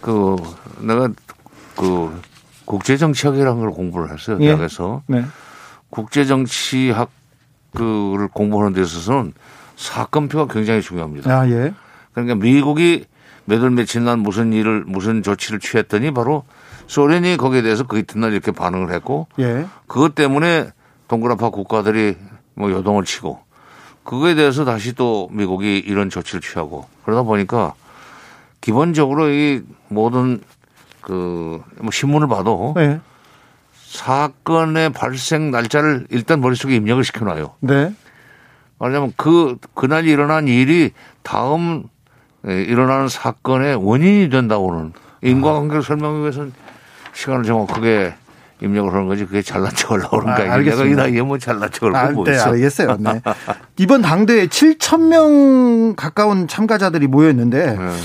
[0.00, 0.36] 그
[0.78, 1.08] 내가
[1.74, 2.22] 그
[2.66, 4.38] 국제정치학이라는 걸 공부를 했어요.
[4.42, 4.46] 예.
[4.46, 5.02] 대학에서.
[5.90, 7.10] 국제정치학
[7.74, 9.32] 그를 공부하는 데 있어서는
[9.76, 11.30] 사건표가 굉장히 중요합니다.
[11.30, 11.72] 아, 예.
[12.12, 13.04] 그러니까 미국이
[13.46, 16.44] 몇월 며칠 날 무슨 일을 무슨 조치를 취했더니 바로
[16.86, 19.66] 소련이 거기에 대해서 그 이튿날 이렇게 반응을 했고 예.
[19.86, 20.70] 그것 때문에
[21.08, 22.16] 동그라파 국가들이
[22.54, 23.40] 뭐 요동을 치고
[24.04, 27.74] 그거에 대해서 다시 또 미국이 이런 조치를 취하고 그러다 보니까
[28.60, 30.40] 기본적으로 이 모든
[31.00, 33.00] 그 뭐 신문을 봐도 예.
[33.76, 37.54] 사건의 발생 날짜를 일단 머릿속에 입력을 시켜놔요.
[37.60, 37.94] 네.
[38.84, 40.92] 왜냐하면 그, 그날 일어난 일이
[41.22, 41.84] 다음
[42.44, 44.92] 일어나는 사건의 원인이 된다고는
[45.22, 46.52] 인과관계를 설명하기 위해서는
[47.14, 48.14] 시간을 정확하게
[48.60, 50.76] 입력을 하는 거지 그게 잘난 척을 나오는 거 아니에요.
[50.76, 52.50] 내가 이 나이에 뭐 잘난 척을 아, 뭐 네, 있어.
[52.50, 52.96] 알겠어요.
[53.00, 53.20] 네.
[53.78, 57.96] 이번 당대에 7천 명 가까운 참가자들이 모였는데 네.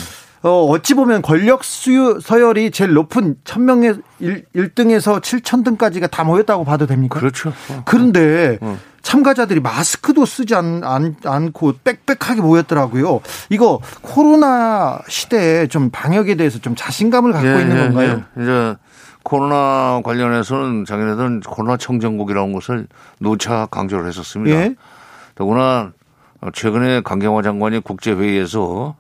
[0.42, 6.86] 어, 어찌 보면 권력 수요 서열이 제일 높은 1000명의 1, 1등에서 7000등까지가 다 모였다고 봐도
[6.86, 7.20] 됩니까?
[7.20, 7.52] 그렇죠.
[7.86, 8.78] 그런데 어.
[9.02, 13.22] 참가자들이 마스크도 쓰지 않, 않, 않 고 빽빽하게 모였더라고요.
[13.50, 18.24] 이거 코로나 시대에 좀 방역에 대해서 좀 자신감을 갖고 예, 있는 예, 건가요?
[18.38, 18.42] 예.
[18.42, 18.76] 이제
[19.24, 22.88] 코로나 관련해서는 작년에는 코로나 청정국이라는 것을
[23.20, 24.56] 노차 강조를 했었습니다.
[24.56, 24.76] 예?
[25.36, 25.92] 더구나
[26.54, 28.96] 최근에 강경화 장관이 국제회의에서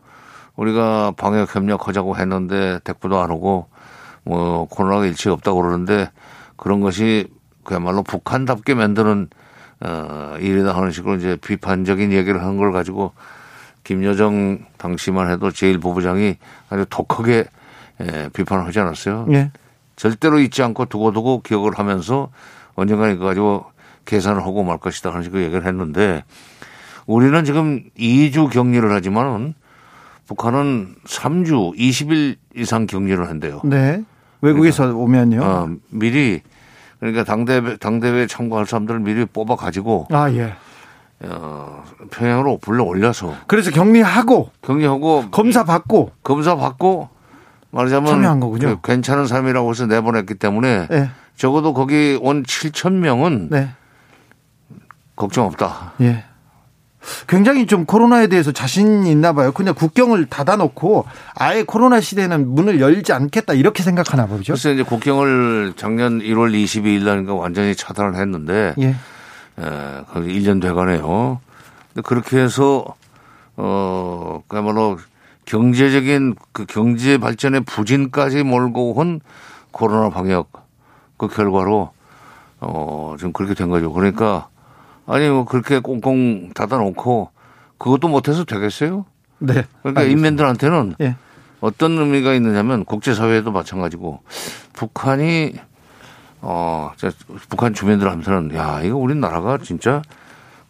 [0.59, 3.67] 우리가 방역 협력하자고 했는데 대꾸도 안 오고
[4.23, 6.11] 뭐 코로나가 일치 없다고 그러는데
[6.57, 7.27] 그런 것이
[7.63, 9.29] 그야말로 북한답게 만드는
[9.81, 13.13] 어 일이다 하는 식으로 이제 비판적인 얘기를 한걸 가지고
[13.85, 16.35] 김여정 당시만 해도 제일 부부장이
[16.69, 17.45] 아주 독하게
[18.01, 19.25] 예, 비판을 하지 않았어요.
[19.29, 19.51] 네.
[19.95, 22.29] 절대로 잊지 않고 두고두고 기억을 하면서
[22.75, 23.65] 언젠가 이거 가지고
[24.05, 26.23] 계산을 하고 말 것이다 하는 식으로 얘기를 했는데
[27.05, 29.53] 우리는 지금 2주 격리를 하지만은
[30.29, 33.61] 북한은 3주 20일 이상 격리를 한대요.
[33.63, 34.03] 네.
[34.41, 35.41] 외국에서 그러니까, 오면요.
[35.43, 36.41] 어, 미리
[36.99, 40.53] 그러니까 당대회 당대회 참가할 사람들을 미리 뽑아 가지고 아 예.
[41.21, 47.09] 어, 평양으로 불러 올려서 그래서 격리하고 격리하고 검사 받고 검사 받고
[47.71, 48.79] 말하자면 참여한 거군요.
[48.81, 51.09] 그 괜찮은 사람이라고 해서 내보냈기 때문에 네.
[51.35, 53.69] 적어도 거기 온 7천 명은 네.
[55.15, 55.93] 걱정 없다.
[56.01, 56.25] 예.
[57.27, 59.51] 굉장히 좀 코로나에 대해서 자신 있나 봐요.
[59.51, 64.53] 그냥 국경을 닫아놓고 아예 코로나 시대는 문을 열지 않겠다 이렇게 생각하나 보죠.
[64.53, 68.87] 글쎄 이제 국경을 작년 1월 22일 날인가 완전히 차단을 했는데 예.
[68.87, 71.39] 에, 1년 돼가네요.
[71.93, 72.85] 근데 그렇게 해서
[73.55, 74.97] 어 그야말로
[75.45, 79.19] 경제적인 그 경제 발전의 부진까지 몰고 온
[79.71, 80.51] 코로나 방역
[81.17, 81.91] 그 결과로
[82.61, 83.91] 어 지금 그렇게 된 거죠.
[83.91, 84.47] 그러니까
[85.09, 87.31] 아니 뭐 그렇게 꽁꽁 닫아놓고
[87.79, 89.05] 그것도 못해서 되겠어요?
[89.39, 89.53] 네.
[89.81, 90.03] 그러니까 알겠습니다.
[90.03, 91.15] 인민들한테는 네.
[91.61, 94.21] 어떤 의미가 있느냐면 국제사회도 마찬가지고
[94.73, 95.55] 북한이
[96.41, 96.91] 어
[97.49, 100.01] 북한 주민들한테는 야 이거 우리나라가 진짜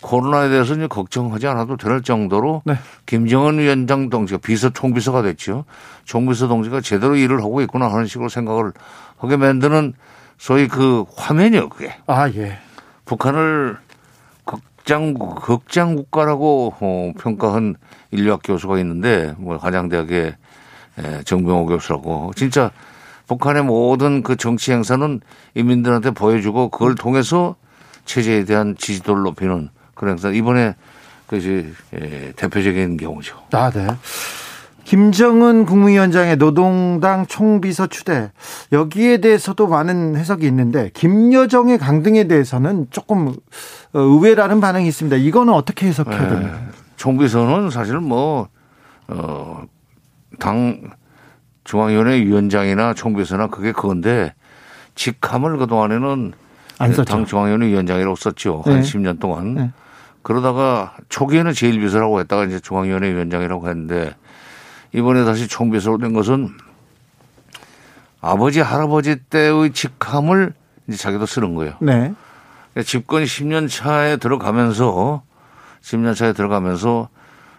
[0.02, 2.76] 코로나에 대해서 이제 걱정하지 않아도 될 정도로 네.
[3.06, 5.66] 김정은 위원장 동지가 비서 총비서가 됐죠.
[6.06, 8.72] 총비서 동지가 제대로 일을 하고 있구나 하는 식으로 생각을
[9.18, 9.94] 하게 만드는
[10.38, 11.94] 소위 그 화면이요, 그게.
[12.08, 12.60] 아, 예.
[13.04, 13.78] 북한을
[14.90, 17.76] 극장 극장 국가라고 어, 평가한
[18.10, 20.36] 인류학 교수가 있는데 뭐 한양대학의
[21.04, 22.72] 예, 정병호 교수라고 진짜
[23.28, 25.22] 북한의 모든 그 정치 행사는
[25.54, 27.56] 인민들한테 보여주고 그걸 통해서
[28.06, 30.74] 체제에 대한 지지도를 높이는 그런 행사 이번에
[31.28, 33.38] 그것이 예, 대표적인 경우죠.
[33.52, 33.86] 아, 네.
[34.90, 38.32] 김정은 국무위원장의 노동당 총비서 추대
[38.72, 43.36] 여기에 대해서도 많은 해석이 있는데 김여정의 강등에 대해서는 조금 어,
[44.00, 45.18] 의외라는 반응이 있습니다.
[45.18, 46.30] 이거는 어떻게 해석해야 네.
[46.30, 46.60] 됩니까?
[46.96, 48.48] 총비서는 사실 뭐
[49.10, 49.62] 어,
[50.40, 50.82] 당
[51.66, 54.34] 중앙위원회 위원장이나 총비서나 그게 그건데
[54.96, 56.34] 직함을 그 동안에는
[57.06, 58.64] 당 중앙위원회 위원장이라고 썼죠.
[58.66, 58.74] 네.
[58.74, 59.54] 한 10년 동안.
[59.54, 59.72] 네.
[60.24, 64.16] 그러다가 초기에는 제일비서라고 했다가 이제 중앙위원회 위원장이라고 했는데
[64.94, 66.50] 이번에 다시 총비서로 된 것은
[68.22, 70.54] 아버지 할아버지 때의 직함을
[70.88, 71.76] 이제 자기도 쓰는 거예요.
[71.80, 72.14] 네.
[72.74, 75.24] 그러니까 집권 10년 차에 들어가면서
[75.82, 77.10] 10년 차에 들어가면서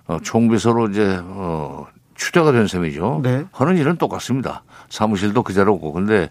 [0.06, 3.20] 어, 총비서로 이제 어, 추대가 된 셈이죠.
[3.22, 3.44] 네.
[3.52, 4.62] 하는 일은 똑같습니다.
[4.88, 5.92] 사무실도 그 자리고.
[5.92, 6.30] 근데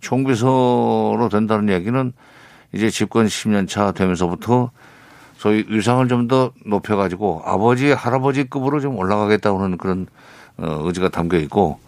[0.00, 2.12] 총비서로 된다는 얘기는
[2.72, 4.70] 이제 집권 10년 차 되면서부터
[5.40, 10.06] 소위 위상을 좀 더 높여가지고 아버지, 할아버지급으로 좀 올라가겠다는 그런
[10.58, 11.78] 어, 의지가 담겨 있고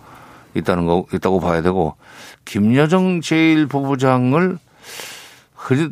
[0.55, 1.95] 있다는 거, 있다고 봐야 되고
[2.47, 4.57] 김여정 제1부부장을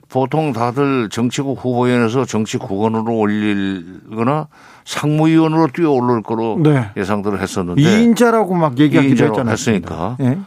[0.09, 4.49] 보통 다들 정치국 후보위원회에서 정치국원으로 올리거나
[4.87, 6.90] 상무위원으로 뛰어 오를 거로 네.
[6.96, 9.53] 예상들을 했었는데 2인자라고 막 얘기하기도 했잖아요.
[9.53, 10.16] 했으니까.
[10.18, 10.38] 네.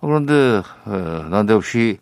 [0.00, 0.62] 그런데
[1.30, 1.98] 난데없이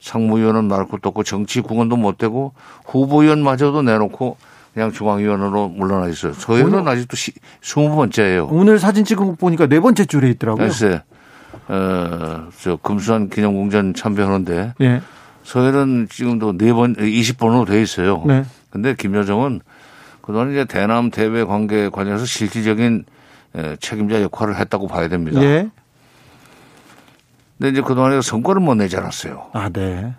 [0.00, 2.52] 상무위원은 날 것도 없고 정치국원도 못 되고
[2.86, 4.36] 후보위원마저도 내놓고
[4.74, 6.32] 그냥 중앙위원으로 물러나 있어요.
[6.32, 7.32] 저희는 아직도 시,
[7.62, 8.48] 20번째예요.
[8.50, 10.64] 오늘 사진 찍은 거 보니까 네 번째 줄에 있더라고요.
[10.64, 11.02] 글쎄,
[11.68, 15.00] 어, 저 금수산 기념공전 참배하는데 네.
[15.42, 18.22] 서해는 지금도 네 번, 20번으로 돼 있어요.
[18.26, 18.44] 네.
[18.70, 19.60] 근데 김여정은
[20.20, 23.04] 그동안 이제 대남 대외 관계 관련해서 실질적인
[23.80, 25.42] 책임자 역할을 했다고 봐야 됩니다.
[25.42, 25.68] 예.
[27.60, 29.48] 근데 이제 그동안에 성과를 못 내지 않았어요.
[29.52, 30.14] 아, 네.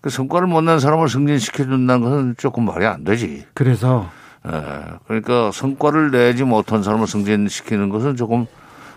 [0.00, 3.44] 그 성과를 못 낸 사람을 승진시켜준다는 것은 조금 말이 안 되지.
[3.52, 4.08] 그래서.
[4.46, 4.62] 예.
[5.06, 8.46] 그러니까 성과를 내지 못한 사람을 승진시키는 것은 조금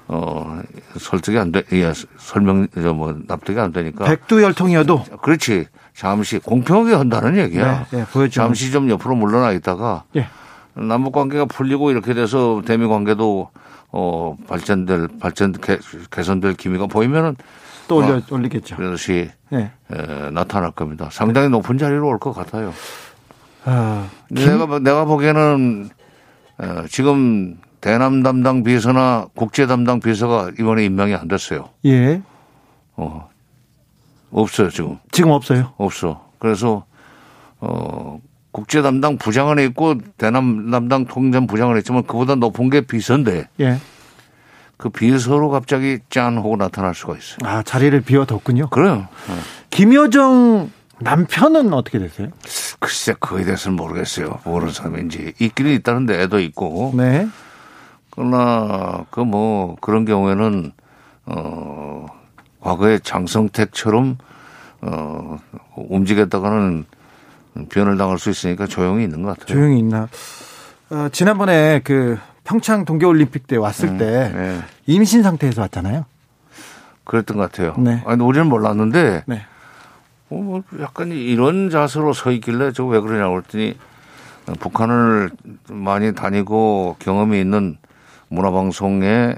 [0.08, 0.62] 어,
[0.98, 4.06] 설득이 안 돼, 예, 설명, 뭐, 납득이 안 되니까.
[4.06, 5.04] 백두열통이어도.
[5.22, 5.68] 그렇지.
[5.94, 7.86] 잠시 공평하게 한다는 얘기야.
[7.92, 10.06] 네, 네, 잠시 좀 옆으로 물러나 있다가.
[10.16, 10.28] 예.
[10.74, 13.50] 남북 관계가 풀리고 이렇게 돼서 대미 관계도
[13.92, 15.78] 어, 발전될, 발전, 개,
[16.10, 17.36] 개선될 기미가 보이면은
[17.90, 18.78] 또 올려, 어, 올리겠죠.
[18.78, 19.72] 그것이 네.
[19.92, 21.10] 에, 나타날 겁니다.
[21.12, 22.72] 상당히 높은 자리로 올 것 같아요.
[23.66, 24.46] 아, 김...
[24.46, 25.90] 내가, 내가 보기에는
[26.60, 31.70] 어, 지금 대남 담당 비서나 국제 담당 비서가 이번에 임명이 안 됐어요.
[31.86, 32.22] 예.
[32.96, 33.28] 어,
[34.32, 35.00] 없어요, 지금.
[35.12, 35.74] 지금 없어요?
[35.78, 36.30] 없어.
[36.38, 36.86] 그래서,
[37.60, 38.20] 어,
[38.52, 43.48] 국제 담당 부장은 있고 대남 담당 통전 부장은 있지만 그보다 높은 게 비서인데.
[43.62, 43.78] 예.
[44.80, 47.38] 그 비서로 갑자기 짠 하고 나타날 수가 있어요.
[47.44, 48.70] 아, 자리를 비워뒀군요.
[48.70, 49.10] 그래요.
[49.28, 49.36] 네.
[49.72, 52.30] 김여정 남편은 어떻게 되세요?
[52.80, 54.40] 글쎄, 그에 대해서는 모르겠어요.
[54.46, 55.34] 모르는 사람인지.
[55.38, 56.94] 있기는 있다는데 애도 있고.
[56.96, 57.28] 네.
[58.12, 60.72] 그러나 그 뭐 그런 경우에는
[61.26, 62.06] 어
[62.62, 64.18] 과거에 장성택처럼
[64.82, 65.38] 어
[65.76, 66.86] 움직였다가는
[67.68, 69.58] 변을 당할 수 있으니까 조용히 있는 것 같아요.
[69.58, 70.08] 조용히 있나?
[70.90, 72.18] 어, 지난번에 그
[72.50, 74.60] 평창 동계올림픽 때 왔을 음, 때 네.
[74.88, 76.06] 임신 상태에서 왔잖아요.
[77.04, 77.76] 그랬던 것 같아요.
[77.78, 78.02] 네.
[78.08, 79.42] 아니 우리는 몰랐는데 네.
[80.32, 83.78] 어, 뭐 약간 이런 자세로 서 있길래 저 왜 그러냐고 그랬더니
[84.60, 85.30] 북한을
[85.70, 87.78] 많이 다니고 경험이 있는
[88.30, 89.36] 문화방송의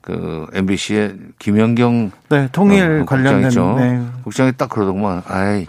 [0.00, 4.06] 그 MBC의 김연경 네, 통일 어, 관련된 네.
[4.24, 5.22] 국장이 딱 그러더구만.
[5.28, 5.68] 아이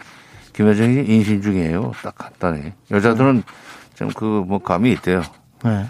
[0.53, 1.91] 김여정이 인신 중이에요.
[2.01, 2.73] 딱 간단해.
[2.89, 3.43] 여자들은
[3.93, 5.21] 좀 그 뭐 감이 있대요.
[5.63, 5.85] 네.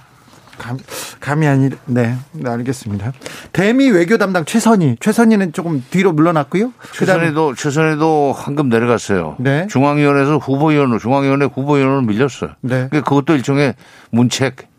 [0.61, 0.77] 감,
[1.19, 3.13] 감이 아니, 네, 네, 알겠습니다.
[3.51, 6.71] 대미 외교 담당 최선희, 최선희는 조금 뒤로 물러났고요.
[6.93, 9.37] 최선희도, 최선희도 황금 내려갔어요.
[9.39, 9.65] 네.
[9.71, 12.51] 중앙위원회에서 후보위원으로, 중앙위원회 후보위원으로 밀렸어요.
[12.61, 12.87] 네.
[12.89, 13.73] 그러니까 그것도 일종의
[14.11, 14.69] 문책.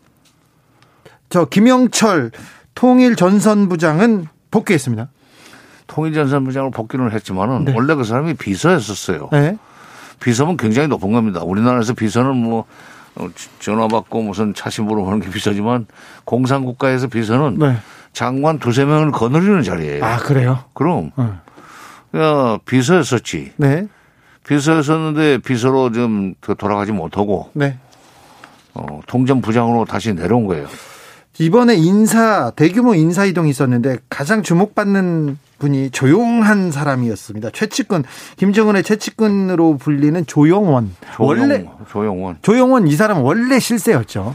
[1.29, 2.31] 저 김영철
[2.75, 5.09] 통일 전선 부장은 복귀했습니다.
[5.87, 7.73] 통일 전선 부장으로 복귀를 했지만은 네.
[7.75, 9.29] 원래 그 사람이 비서였었어요.
[9.33, 9.57] 네.
[10.21, 11.41] 비서는 굉장히 높은 겁니다.
[11.43, 12.65] 우리나라에서 비서는 뭐 어,
[13.59, 15.87] 전화 받고 무슨 차심부로 하는 게 비서지만
[16.25, 17.77] 공산국가에서 비서는 네.
[18.11, 20.03] 장관 두세 명을 거느리는 자리예요.
[20.03, 20.59] 아 그래요?
[20.73, 21.11] 그럼
[22.15, 23.53] 야, 비서였었지.
[23.57, 23.87] 네.
[24.47, 27.77] 비서였었는데 비서로 좀 돌아가지 못하고 네.
[28.73, 30.67] 어, 통전부장으로 다시 내려온 거예요.
[31.39, 37.49] 이번에 인사 대규모 인사 이동이 있었는데 가장 주목받는 분이 조용한 사람이었습니다.
[37.51, 38.03] 최측근
[38.37, 40.95] 김정은의 최측근으로 불리는 조영원.
[41.15, 42.37] 조용, 원래 조영원.
[42.41, 44.33] 조영원 이 사람 원래 실세였죠.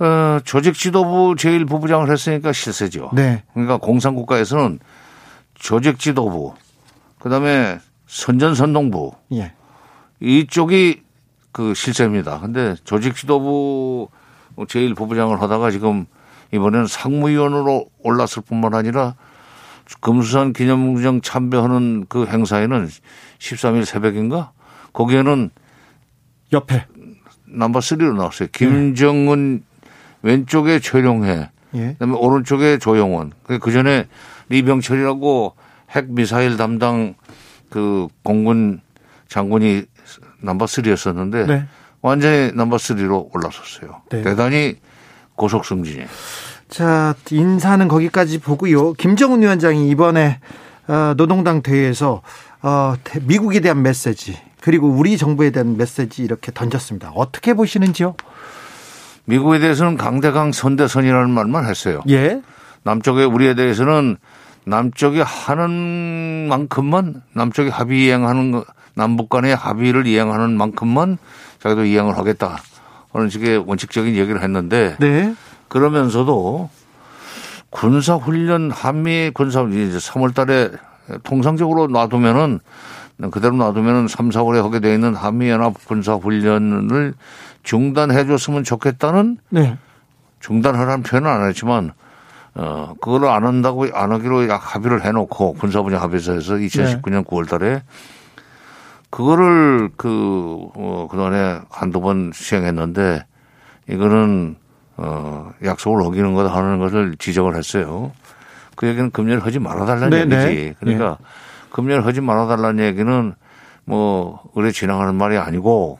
[0.00, 3.10] 어, 조직 지도부 제일 부부장을 했으니까 실세죠.
[3.14, 3.42] 네.
[3.52, 4.78] 그러니까 공산국가에서는
[5.54, 6.54] 조직 지도부
[7.18, 9.52] 그다음에 선전선동부 예.
[10.20, 11.02] 이쪽이
[11.52, 12.40] 그 실세입니다.
[12.40, 14.08] 근데 조직 지도부
[14.68, 16.06] 제일 부부장을 하다가 지금
[16.52, 19.14] 이번에는 상무위원으로 올랐을 뿐만 아니라
[20.00, 22.88] 금수산 기념공정 참배하는 그 행사에는
[23.38, 24.52] 13일 새벽인가
[24.92, 25.50] 거기에는
[26.52, 26.86] 옆에
[27.46, 28.48] 넘버 3로 나왔어요.
[28.52, 29.90] 김정은 네.
[30.22, 31.92] 왼쪽에 최룡해 예.
[31.92, 33.32] 그다음에 오른쪽에 조영원.
[33.44, 34.06] 그 전에
[34.48, 35.54] 리병철이라고
[35.90, 37.14] 핵 미사일 담당
[37.70, 38.80] 그 공군
[39.28, 39.84] 장군이
[40.40, 41.64] 넘버 3였었는데 네.
[42.00, 44.02] 완전히 넘버 3로 올라섰어요.
[44.10, 44.22] 네.
[44.22, 44.76] 대단히
[45.34, 46.06] 고속 승진이에요.
[46.68, 48.92] 자, 인사는 거기까지 보고요.
[48.94, 50.38] 김정은 위원장이 이번에
[50.86, 52.22] 어, 노동당 대회에서
[52.62, 57.12] 어, 미국에 대한 메시지 그리고 우리 정부에 대한 메시지 이렇게 던졌습니다.
[57.14, 58.14] 어떻게 보시는지요?
[59.24, 62.00] 미국에 대해서는 강대강 선대선이라는 말만 했어요.
[62.08, 62.40] 예.
[62.82, 64.16] 남쪽에 우리에 대해서는
[64.64, 68.64] 남쪽이 하는 만큼만 남쪽이 합의 이행하는 거
[68.94, 71.18] 남북 간의 합의를 이행하는 만큼만
[71.62, 72.58] 자기도 이행을 하겠다.
[73.12, 75.34] 그런 식의 원칙적인 얘기를 했는데 네.
[75.68, 76.70] 그러면서도
[77.70, 80.70] 군사 훈련 한미 군사 이제 3월 달에
[81.22, 82.60] 통상적으로 놔두면은
[83.30, 87.14] 그대로 놔두면은 3, 4월에 하게 돼 있는 한미 연합 군사 훈련을
[87.62, 89.76] 중단해 줬으면 좋겠다는 네.
[90.40, 91.92] 중단하라는 표현은 안 했지만
[92.54, 97.22] 어 그거를 안 한다고 안 하기로 약 합의를 해 놓고 군사 분야 합의서에서 2019년 네.
[97.22, 97.82] 9월 달에
[99.10, 103.24] 그거를 그, 어, 그동안에 한두 번 시행했는데
[103.88, 104.56] 이거는
[104.98, 108.12] 어, 약속을 어기는 거다 하는 것을 지적을 했어요.
[108.74, 110.26] 그 얘기는 금년을 하지 말아달라는 네네.
[110.36, 110.50] 네.
[110.50, 110.74] 얘기지.
[110.80, 111.26] 그러니까 네.
[111.70, 113.34] 금년을 하지 말아달라는 얘기는
[113.84, 115.98] 뭐, 의뢰 진행하는 말이 아니고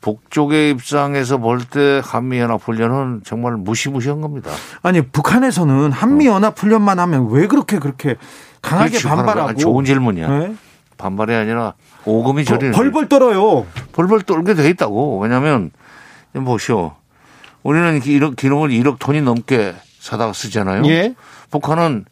[0.00, 4.50] 북쪽의 입장에서 볼 때 한미연합훈련은 정말 무시무시한 겁니다.
[4.82, 8.16] 아니, 북한에서는 한미연합훈련만 하면 왜 그렇게 그렇게
[8.62, 9.54] 강하게 그렇지, 반발하고.
[9.56, 10.28] 좋은 질문이야.
[10.28, 10.54] 네?
[10.96, 13.66] 반발이 아니라 오금이 저리 벌벌 떨어요.
[13.92, 15.18] 벌벌 떨게 돼 있다고.
[15.18, 15.70] 왜냐하면
[16.32, 16.94] 보시오.
[17.66, 20.84] 우리는 기록, 기름을 1억 톤이 넘게 사다가 쓰잖아요.
[20.86, 21.14] 예.
[21.50, 22.04] 북한은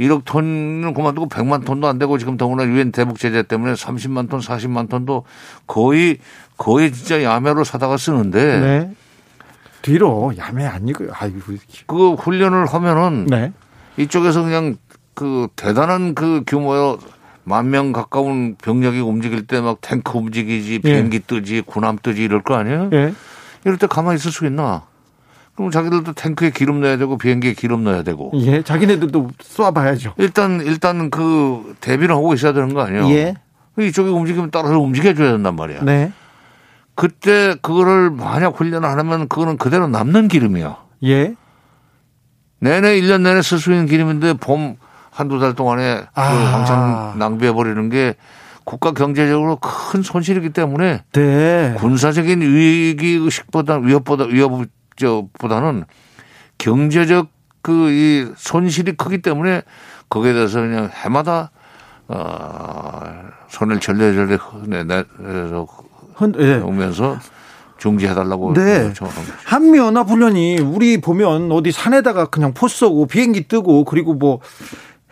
[0.00, 4.40] 1억 톤은 그만두고 100만 톤도 안 되고 지금 더구나 유엔 대북 제재 때문에 30만 톤,
[4.40, 5.24] 40만 톤도
[5.66, 6.18] 거의
[6.56, 8.90] 거의 진짜 야매로 사다가 쓰는데 네.
[9.82, 11.10] 뒤로 야매 아니고요.
[11.12, 11.38] 아이고
[11.86, 13.52] 그 훈련을 하면은 네.
[13.98, 14.76] 이쪽에서 그냥
[15.14, 16.96] 그 대단한 그 규모의
[17.44, 20.78] 만 명 가까운 병력이 움직일 때 막 탱크 움직이지 예.
[20.78, 21.20] 비행기 예.
[21.20, 22.90] 뜨지 군함 뜨지 이럴 거 아니에요?
[22.92, 23.12] 예.
[23.66, 24.84] 이럴 때 가만히 있을 수 있나?
[25.56, 28.30] 그럼 자기들도 탱크에 기름 넣어야 되고 비행기에 기름 넣어야 되고.
[28.34, 30.12] 예, 자기네들도 쏴봐야죠.
[30.18, 33.08] 일단 일단 그 대비를 하고 있어야 되는 거 아니에요?
[33.10, 33.34] 예.
[33.76, 35.82] 이쪽에 움직이면 따라서 움직여줘야 된단 말이야.
[35.82, 36.12] 네.
[36.94, 40.76] 그때 그거를 만약 훈련을 안 하면 그거는 그대로 남는 기름이야.
[41.04, 41.34] 예.
[42.60, 44.76] 내내 1년 내내 쓸 수 있는 기름인데 봄
[45.10, 46.30] 한두 달 동안에 아.
[46.30, 48.14] 그 왕창 낭비해 버리는 게
[48.66, 51.74] 국가 경제적으로 큰 손실이기 때문에 네.
[51.78, 55.84] 군사적인 위기 의식보다 위협보다 위협보다는
[56.58, 57.28] 경제적
[57.62, 59.62] 그 이 손실이 크기 때문에
[60.08, 61.50] 거기에 대해서 그냥 해마다
[62.06, 63.00] 어
[63.48, 64.38] 손을 절레절레
[64.84, 65.66] 내서
[66.36, 66.56] 네.
[66.58, 67.18] 오면서
[67.78, 68.92] 중지해달라고 네.
[69.44, 74.40] 한미 연합 훈련이 우리 보면 어디 산에다가 그냥 포 쏘고 비행기 뜨고 그리고 뭐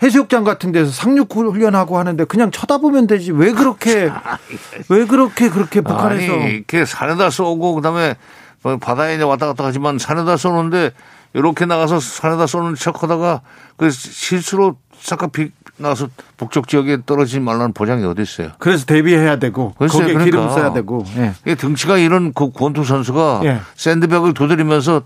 [0.02, 4.10] 해수욕장 같은 데서 상륙 훈련하고 하는데 그냥 쳐다보면 되지 왜 그렇게
[4.88, 8.16] 왜 그렇게 그렇게 북한에서 아니, 이렇게 산에다 쏘고 그다음에
[8.62, 10.90] 뭐 바다에 왔다 갔다 하지만 산에다 쏘는데
[11.32, 13.42] 이렇게 나가서 산에다 쏘는 척하다가
[13.76, 18.50] 그 실수로 잠깐 비 나서 북쪽 지역에 떨어지지 말라는 보장이 어디 있어요?
[18.58, 20.24] 그래서 대비해야 되고 거기에 그러니까.
[20.24, 21.04] 기름 써야 되고.
[21.16, 21.54] 예.
[21.56, 23.60] 등치가 이런 그 권투 선수가 예.
[23.74, 25.02] 샌드백을 두드리면서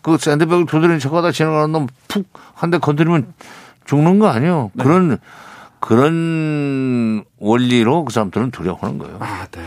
[0.00, 2.24] 그 샌드백을 두드리는 척하다 지나가는 놈 푹
[2.54, 3.34] 한 대 건드리면
[3.84, 4.70] 죽는 거 아니에요.
[4.74, 4.84] 네.
[4.84, 5.18] 그런
[5.80, 9.16] 그런 원리로 그 사람들은 두려워하는 거예요.
[9.20, 9.62] 아, 네.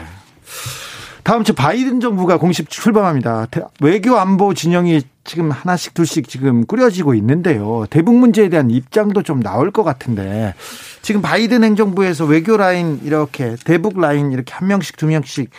[1.24, 3.48] 다음 주 바이든 정부가 공식 출범합니다.
[3.82, 7.86] 외교 안보 진영이 지금 하나씩 둘씩 지금 꾸려지고 있는데요.
[7.90, 10.54] 대북 문제에 대한 입장도 좀 나올 것 같은데
[11.02, 15.50] 지금 바이든 행정부에서 외교 라인 이렇게 대북 라인 이렇게 한 명씩 두 명씩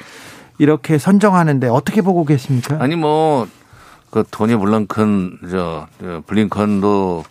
[0.58, 2.76] 이렇게 선정하는데 어떻게 보고 계십니까?
[2.80, 5.88] 아니 뭐그 토니 블랑컨 저
[6.26, 7.24] 블링컨도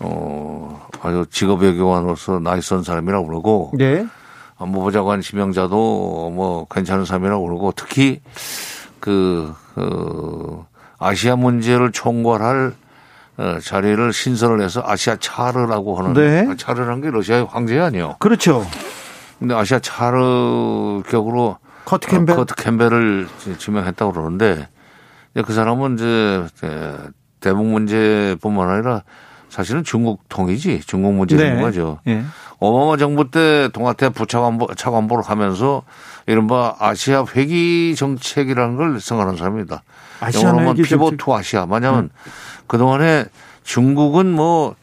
[0.00, 3.72] 어, 아주 직업 외교관으로서 나이선 사람이라고 그러고.
[3.74, 4.06] 네.
[4.58, 8.20] 안보부 장관 지명자도 뭐 괜찮은 사람이라고 그러고 특히
[8.98, 10.62] 그, 그
[10.98, 12.74] 아시아 문제를 총괄할
[13.38, 16.56] 어, 자리를 신설을 해서 아시아 차르라고 하는 네.
[16.56, 18.16] 차르라는 게 러시아의 황제 아니요.
[18.18, 18.66] 그렇죠.
[19.38, 24.68] 근데 아시아 차르 격으로 커트 캠벨 어, 커트 캠벨을 지명했다고 그러는데
[25.46, 26.46] 그 사람은 이제
[27.40, 29.04] 대북 문제뿐만 아니라
[29.50, 31.60] 사실은 중국 통이지 중국 문제인 네.
[31.60, 31.98] 거죠.
[32.04, 32.24] 네.
[32.60, 35.82] 오바마 정부 때 동아태 부차관보 차관보를 하면서
[36.26, 39.82] 이른바 아시아 회귀 정책이라는 걸 생각하는 사람입니다.
[40.20, 41.66] 아시아 영어로 Pivot to Asia.
[41.66, 42.10] 만약은 음.
[42.66, 43.24] 그동안에
[43.64, 44.76] 중국은 뭐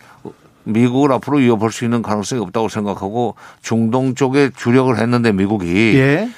[0.64, 6.30] 미국을 앞으로 이겨볼 수 있는 가능성이 없다고 생각하고 중동 쪽에 주력을 했는데 미국이 예.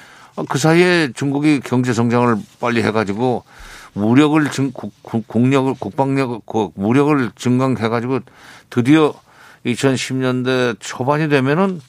[0.47, 3.43] 그 사이에 중국이 경제 성장을 빨리 해가지고
[3.93, 4.93] 무력을 증 국,
[5.27, 8.19] 국력을 국방력 그 무력을 증강해 가지고
[8.69, 9.13] 드디어
[9.65, 11.81] 2010년대 초반이 되면은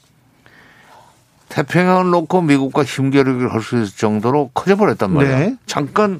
[1.49, 5.39] 태평양을 놓고 미국과 힘겨루기를 할 수 있을 정도로 커져버렸단 말이야.
[5.39, 5.57] 네.
[5.65, 6.19] 잠깐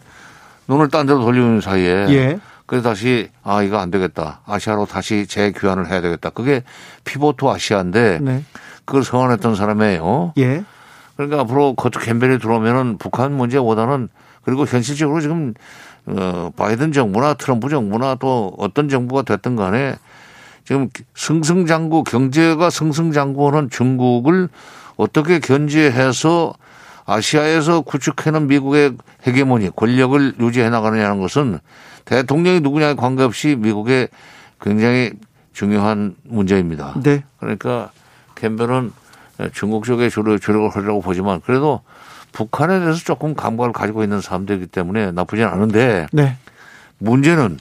[0.68, 2.08] 눈을 딴 데로 돌리는 사이에.
[2.10, 2.40] 예.
[2.66, 4.42] 그래서 다시 아 이거 안 되겠다.
[4.46, 6.30] 아시아로 다시 재교환을 해야 되겠다.
[6.30, 6.64] 그게
[7.06, 8.44] 피보트 아시아인데 네.
[8.86, 10.34] 그걸 서원했던 사람이에요.
[10.38, 10.64] 예.
[11.16, 14.10] 그러니까 앞으로 거트 캠벨이 들어오면은 북한 문제보다는
[14.44, 15.54] 그리고 현실적으로 지금
[16.06, 19.96] 어, 바이든 정부나 트럼프 정부나 또 어떤 정부가 됐든 간에
[20.66, 24.50] 지금 승승장구 경제가 승승장구하는 중국을
[24.98, 26.54] 어떻게 견제해서
[27.06, 31.60] 아시아에서 구축해놓은 미국의 헤게모니 권력을 유지해 나가느냐는 것은
[32.06, 34.08] 대통령이 누구냐에 관계없이 미국의
[34.60, 35.12] 굉장히
[35.54, 36.94] 중요한 문제입니다.
[37.04, 37.24] 네.
[37.39, 37.92] 그러니까
[38.36, 38.92] 캠벨은
[39.54, 41.82] 중국 쪽에 주력, 주력을 하려고 보지만 그래도
[42.32, 46.38] 북한에 대해서 조금 감각을 가지고 있는 사람들이기 때문에 나쁘진 않은데 네.
[46.98, 47.60] 문제는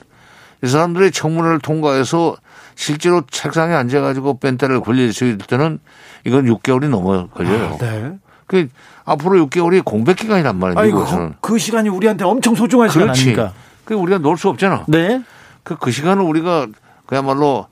[0.62, 2.36] 이 사람들이 청문회를 통과해서
[2.74, 5.78] 실제로 책상에 앉아가지고 뺀때를 굴릴 수 있을 때는
[6.24, 7.74] 이건 6개월이 넘어 걸려요.
[7.74, 8.18] 아, 네.
[8.46, 8.68] 그
[9.04, 10.86] 앞으로 6개월이 공백 기간이란 말이에요.
[10.86, 11.34] 미국에서는.
[11.40, 13.52] 그, 그 시간이 우리한테 엄청 소중한 시간 아닙니까?
[13.84, 14.84] 그 우리가 놀 수 없잖아.
[14.88, 15.22] 네.
[15.62, 16.66] 그, 그 시간을 우리가
[17.06, 17.66] 그야말로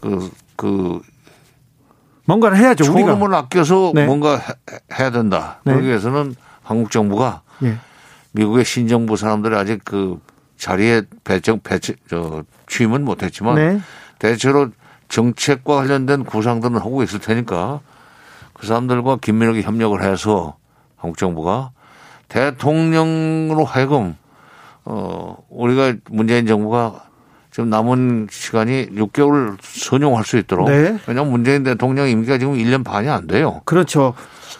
[0.00, 1.00] 그, 그
[2.26, 2.92] 뭔가를 해야죠.
[2.92, 3.16] 우리가.
[3.16, 4.06] 초을 아껴서 네.
[4.06, 5.60] 뭔가 해, 야 된다.
[5.64, 5.72] 네.
[5.72, 7.76] 그러기 위해서는 한국 정부가 네.
[8.32, 10.20] 미국의 신정부 사람들이 아직 그
[10.56, 13.80] 자리에 배정 배치 저 취임은 못했지만 네.
[14.18, 14.70] 대체로
[15.08, 17.80] 정책과 관련된 구상들은 하고 있을 테니까
[18.54, 20.56] 그 사람들과 긴밀하게 협력을 해서
[20.96, 21.72] 한국 정부가
[22.28, 24.16] 대통령으로 하여금
[24.86, 27.04] 어 우리가 문재인 정부가
[27.54, 30.68] 지금 남은 시간이 6개월 선용할 수 있도록.
[30.68, 30.98] 네.
[31.06, 33.60] 왜냐하면 문재인 대통령 임기가 지금 1년 반이 안 돼요.
[33.64, 34.14] 그렇죠.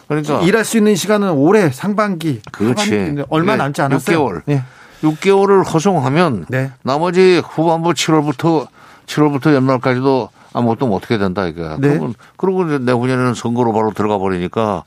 [0.07, 2.41] 그러니까 일할 수 있는 시간은 올해 상반기.
[2.53, 3.17] 그렇지.
[3.27, 4.17] 얼마 남지 않았어요.
[4.17, 4.41] 6개월.
[4.45, 4.63] 네.
[5.01, 6.71] 6개월을 허송하면 네.
[6.83, 8.69] 나머지 후반부 7월부터
[9.07, 11.75] 7월부터 연말까지도 아무것도 못하게 된다 이거야.
[11.77, 11.89] 네.
[11.89, 14.85] 그러면 그리고 내후년에는 선거로 바로 들어가 버리니까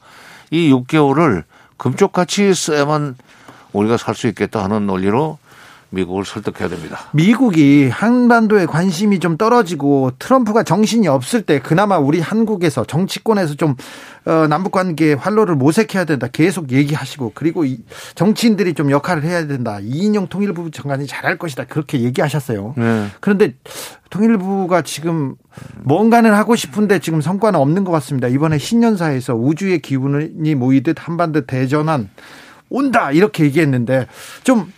[0.50, 1.42] 이 6개월을
[1.76, 3.16] 금쪽같이 써야만
[3.74, 5.36] 우리가 살 수 있겠다 하는 논리로
[5.90, 6.98] 미국을 설득해야 됩니다.
[7.12, 13.74] 미국이 한반도에 관심이 좀 떨어지고 트럼프가 정신이 없을 때 그나마 우리 한국에서 정치권에서 좀
[14.26, 16.28] 어, 남북 관계에 활로를 모색해야 된다.
[16.30, 17.64] 계속 얘기하시고 그리고
[18.14, 19.78] 정치인들이 좀 역할을 해야 된다.
[19.80, 21.64] 이인영 통일부 장관이 잘할 것이다.
[21.64, 22.74] 그렇게 얘기하셨어요.
[22.76, 23.06] 네.
[23.20, 23.54] 그런데
[24.10, 25.36] 통일부가 지금
[25.82, 28.28] 뭔가는 하고 싶은데 지금 성과는 없는 것 같습니다.
[28.28, 32.10] 이번에 신년사에서 우주의 기운이 모이듯 한반도 대전환
[32.68, 34.06] 온다 이렇게 얘기했는데
[34.44, 34.70] 좀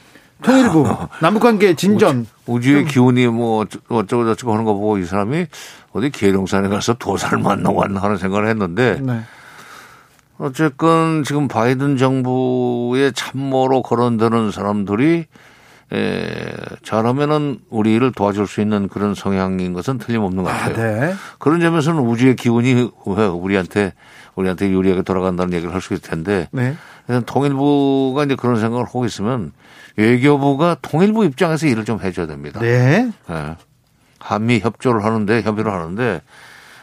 [0.42, 0.86] 통일부,
[1.20, 2.26] 남북관계 진전.
[2.46, 5.46] 우주 의 기운이 뭐 어쩌고 저쩌고 하는 거 보고 이 사람이
[5.92, 9.20] 어디 계룡산에 가서 도사를 만나고 왔나 하는 생각을 했는데 네.
[10.38, 15.26] 어쨌건 지금 바이든 정부의 참모로 거론되는 사람들이
[15.92, 16.52] 에,
[16.84, 20.72] 잘하면은 우리를 도와줄 수 있는 그런 성향인 것은 틀림없는 것 같아요.
[20.72, 21.14] 아, 네.
[21.38, 23.92] 그런 점에서는 우주의 기운이 우리한테
[24.36, 26.76] 우리한테 유리하게 돌아간다는 얘기를 할 수 있을 텐데 네.
[27.26, 29.52] 통일부가 이제 그런 생각을 하고 있으면
[29.96, 32.60] 외교부가 통일부 입장에서 일을 좀 해줘야 됩니다.
[32.60, 33.10] 네.
[33.28, 33.56] 네.
[34.18, 36.20] 한미 협조를 하는데 협의를 하는데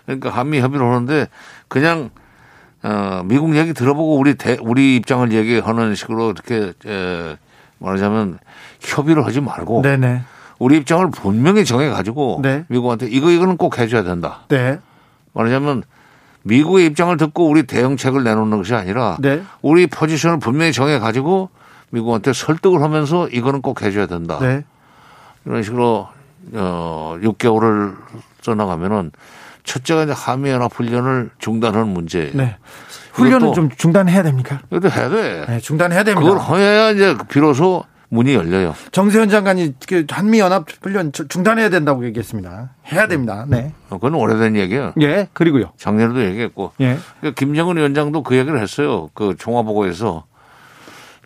[0.06, 1.28] 그러니까 한미 협의를 하는데
[1.68, 2.10] 그냥
[2.84, 7.38] 어 미국 얘기 들어보고 우리 대, 우리 입장을 얘기하는 식으로 이렇게 에,
[7.80, 8.40] 말하자면
[8.80, 10.22] 협의를 하지 말고 네네.
[10.60, 12.66] 우리 입장을 분명히 정해 가지고 네.
[12.68, 14.42] 미국한테 이거 이거는 꼭 해줘야 된다.
[14.50, 14.80] 네.
[15.34, 15.84] 말하자면
[16.48, 19.44] 미국의 입장을 듣고 우리 대응책을 내놓는 것이 아니라 네.
[19.62, 21.50] 우리 포지션을 분명히 정해 가지고
[21.90, 24.40] 미국한테 설득을 하면서 이거는 꼭 해줘야 된다.
[24.42, 24.64] 네.
[25.46, 26.08] 이런 식으로
[26.54, 27.96] 어 6개월을
[28.42, 29.12] 써나가면은
[29.64, 32.32] 첫째가 이제 한미연합 훈련을 중단하는 문제.
[32.34, 32.56] 네.
[33.14, 34.62] 훈련은 좀 중단해야 됩니까?
[34.72, 35.46] 이것도 해야 돼.
[35.48, 36.34] 네, 중단해야 됩니다.
[36.34, 38.74] 그걸 해야 이제 비로소 문이 열려요.
[38.92, 42.72] 정세현 장관이 그 한미 연합 훈련 중단해야 된다고 얘기했습니다.
[42.92, 43.46] 해야 됩니다.
[43.48, 43.74] 네.
[43.90, 44.94] 어, 그건 오래된 얘기예요.
[45.02, 45.28] 예.
[45.34, 45.72] 그리고요.
[45.78, 46.72] 작년에도 얘기했고.
[46.80, 46.98] 예.
[47.20, 49.10] 그러니까 김정은 위원장도 그 얘기를 했어요.
[49.14, 50.26] 그 종화보고에서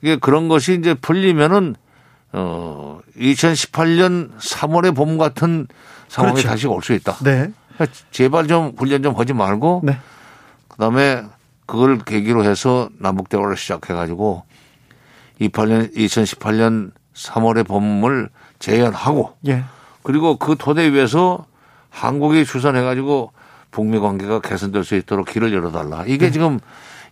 [0.02, 1.76] 이게 그런 것이 이제 풀리면은
[2.34, 5.68] 어 2018년 3월의 봄 같은
[6.08, 6.48] 상황이 그렇죠.
[6.50, 7.14] 다시 올 수 있다.
[7.24, 7.52] 네.
[7.76, 9.98] 그러니까 제발 좀 훈련 좀 하지 말고 네.
[10.70, 11.24] 그다음에
[11.68, 14.44] 그걸 계기로 해서 남북 대화를 시작해 가지고
[15.42, 18.30] 28년 2018년 3월의 봄을
[18.60, 19.64] 재연하고 예.
[20.04, 21.46] 그리고 그 토대 위에서
[21.90, 23.32] 한국이 주선해 가지고
[23.72, 26.04] 북미 관계가 개선될 수 있도록 길을 열어달라.
[26.06, 26.32] 이게 네.
[26.32, 26.60] 지금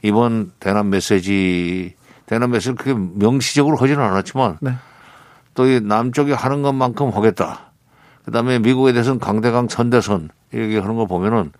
[0.01, 4.75] 이번 대남 메시지 대남에서 그게 명시적으로 하지는 않았지만 네.
[5.55, 7.71] 또이 남쪽이 하는 것만큼 하겠다.
[8.23, 11.51] 그 다음에 미국에 대해서는 강대강 선대선 얘기하는 거 보면은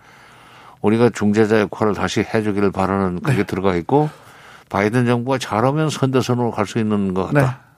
[0.82, 3.44] 우리가 중재자 역할을 다시 해주기를 바라는 그게 네.
[3.44, 4.10] 들어가 있고
[4.70, 7.42] 바이든 정부가 잘하면 선대선으로 갈 수 있는 것 같다.
[7.42, 7.70] 네.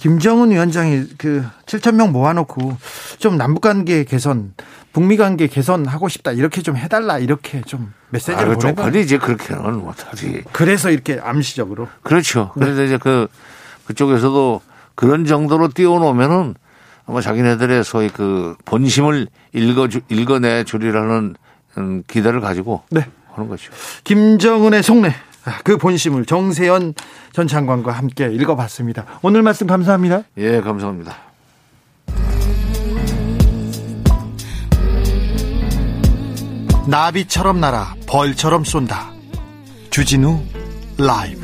[0.00, 2.76] 김정은 위원장이 그 7천 명 모아놓고
[3.18, 4.52] 좀 남북 관계 개선,
[4.92, 10.42] 북미 관계 개선하고 싶다 이렇게 좀 해달라 이렇게 좀 메시지를 아, 보내고 이제 그렇게는 못하지.
[10.52, 11.88] 그래서 이렇게 암시적으로.
[12.02, 12.52] 그렇죠.
[12.56, 12.66] 네.
[12.66, 13.28] 그래서 이제 그
[13.86, 14.60] 그쪽에서도
[14.94, 16.54] 그런 정도로 띄워놓으면은
[17.06, 21.36] 아마 자기네들의 소위 그 본심을 읽어 읽어내 주리라는
[22.06, 23.06] 기대를 가지고 네.
[23.32, 23.72] 하는 거죠.
[24.04, 25.12] 김정은의 속내 아,
[25.62, 26.94] 그 본심을 정세현
[27.32, 29.04] 전 장관과 함께 읽어봤습니다.
[29.22, 30.22] 오늘 말씀 감사합니다.
[30.38, 31.16] 예, 감사합니다.
[36.86, 39.10] 나비처럼 날아 벌처럼 쏜다.
[39.90, 40.40] 주진우
[40.98, 41.43] 라이브.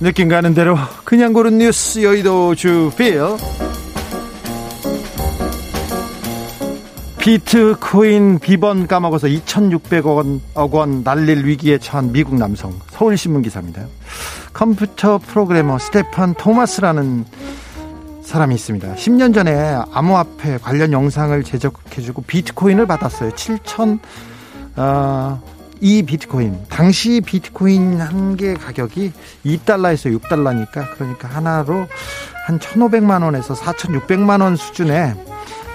[0.00, 3.20] 느낌 가는 대로 그냥 고른 뉴스 여의도 주필
[7.18, 13.82] 비트코인 비번 까먹어서 2,600억 원 날릴 위기에 처한 미국 남성 서울신문 기사입니다.
[14.54, 17.26] 컴퓨터 프로그래머 스테판 토마스라는
[18.22, 18.94] 사람이 있습니다.
[18.94, 23.32] 10년 전에 암호화폐 관련 영상을 제작해주고 비트코인을 받았어요.
[23.32, 23.98] 7천
[24.76, 25.42] 어,
[25.80, 29.12] 이 비트코인 당시 비트코인 한 개 가격이
[29.44, 31.88] 2달러에서 6달러니까 그러니까 하나로
[32.46, 35.14] 한 1,500만 원에서 4,600만 원 수준에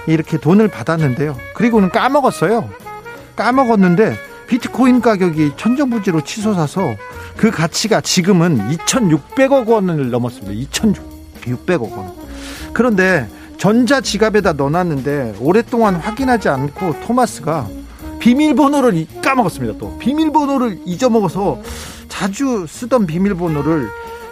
[0.06, 1.36] 이렇게 돈을 받았는데요.
[1.54, 2.68] 그리고는 까먹었어요.
[3.36, 4.16] 까먹었는데
[4.48, 6.94] 비트코인 가격이 천정부지로 치솟아서
[7.36, 10.52] 그 가치가 지금은 2,600억 원을 넘었습니다.
[10.70, 12.12] 2,600억 원.
[12.72, 13.28] 그런데
[13.58, 17.68] 전자 지갑에다 넣어놨는데 오랫동안 확인하지 않고 토마스가
[18.18, 19.78] 비밀번호를 까먹었습니다.
[19.78, 21.60] 또 비밀번호를 잊어먹어서
[22.08, 23.88] 자주 쓰던 비밀번호를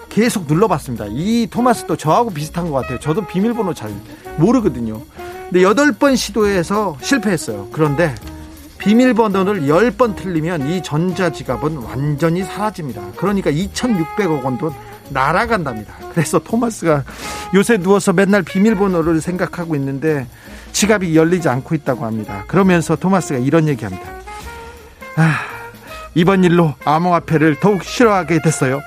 [0.08, 1.06] 계속 눌러봤습니다.
[1.08, 2.98] 이 토마스도 저하고 비슷한 것 같아요.
[3.00, 3.92] 저도 비밀번호 잘
[4.36, 5.02] 모르거든요.
[5.50, 7.68] 근데 여덟 번 시도해서 실패했어요.
[7.72, 8.14] 그런데
[8.78, 13.02] 비밀번호를 열 번 틀리면 이 전자지갑은 완전히 사라집니다.
[13.16, 14.74] 그러니까 2,600억 원도
[15.10, 15.94] 날아간답니다.
[16.12, 17.04] 그래서 토마스가
[17.54, 20.26] 요새 누워서 맨날 비밀번호를 생각하고 있는데
[20.72, 22.44] 지갑이 열리지 않고 있다고 합니다.
[22.48, 24.04] 그러면서 토마스가 이런 얘기합니다.
[25.16, 25.38] 아,
[26.14, 28.80] 이번 일로 암호화폐를 더욱 싫어하게 됐어요.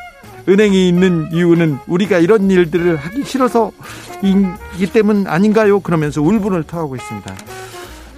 [0.50, 3.72] 은행이 있는 이유는 우리가 이런 일들을 하기 싫어서
[4.22, 5.82] 이기 때문 아닌가요?
[5.82, 7.36] 그러면서 울분을 토하고 있습니다.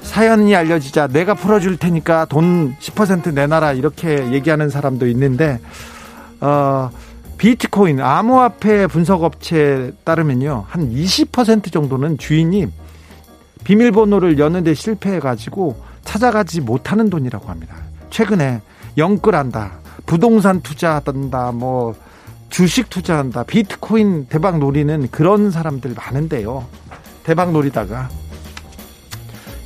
[0.04, 5.60] 사연이 알려지자 내가 풀어줄 테니까 돈 10% 내놔라 이렇게 얘기하는 사람도 있는데
[6.42, 6.90] 어,
[7.40, 12.68] 비트코인 암호화폐 분석업체에 따르면요 한 20% 정도는 주인이
[13.64, 17.76] 비밀번호를 여는데 실패해가지고 찾아가지 못하는 돈이라고 합니다.
[18.10, 18.62] 최근에
[18.98, 21.96] 영끌한다, 부동산 투자한다, 뭐
[22.50, 26.66] 주식 투자한다, 비트코인 대박 노리는 그런 사람들 많은데요.
[27.24, 28.10] 대박 노리다가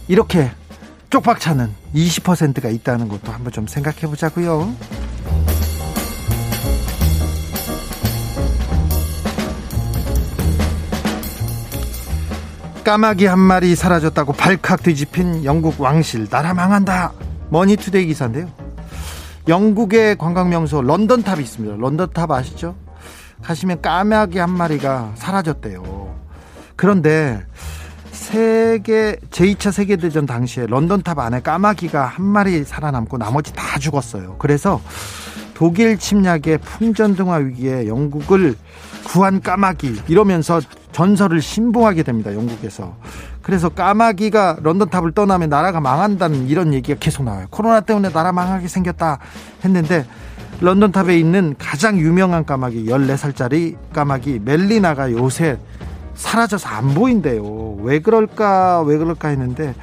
[0.07, 0.51] 이렇게
[1.09, 4.73] 쪽박차는 20%가 있다는 것도 한번 좀 생각해 보자고요.
[12.83, 16.27] 까마귀 한 마리 사라졌다고 발칵 뒤집힌 영국 왕실.
[16.27, 17.13] 나라 망한다.
[17.49, 18.49] 머니투데이 기사인데요.
[19.47, 21.77] 영국의 관광명소 런던탑이 있습니다.
[21.77, 22.75] 런던탑 아시죠?
[23.41, 26.13] 가시면 까마귀 한 마리가 사라졌대요.
[26.75, 27.45] 그런데
[28.11, 34.35] 세계 제2차 세계대전 당시에 런던탑 안에 까마귀가 한 마리 살아남고 나머지 다 죽었어요.
[34.39, 34.81] 그래서
[35.53, 38.55] 독일 침략의 풍전등화 위기에 영국을
[39.03, 42.33] 구한 까마귀 이러면서 전설을 신봉하게 됩니다.
[42.33, 42.95] 영국에서.
[43.41, 47.47] 그래서 까마귀가 런던탑을 떠나면 나라가 망한다는 이런 얘기가 계속 나와요.
[47.49, 49.19] 코로나 때문에 나라 망하게 생겼다
[49.63, 50.05] 했는데
[50.61, 55.57] 런던탑에 있는 가장 유명한 까마귀 14살짜리 까마귀 멜리나가 요새
[56.15, 57.77] 사라져서 안 보인대요.
[57.81, 59.73] 왜 그럴까 왜 그럴까 했는데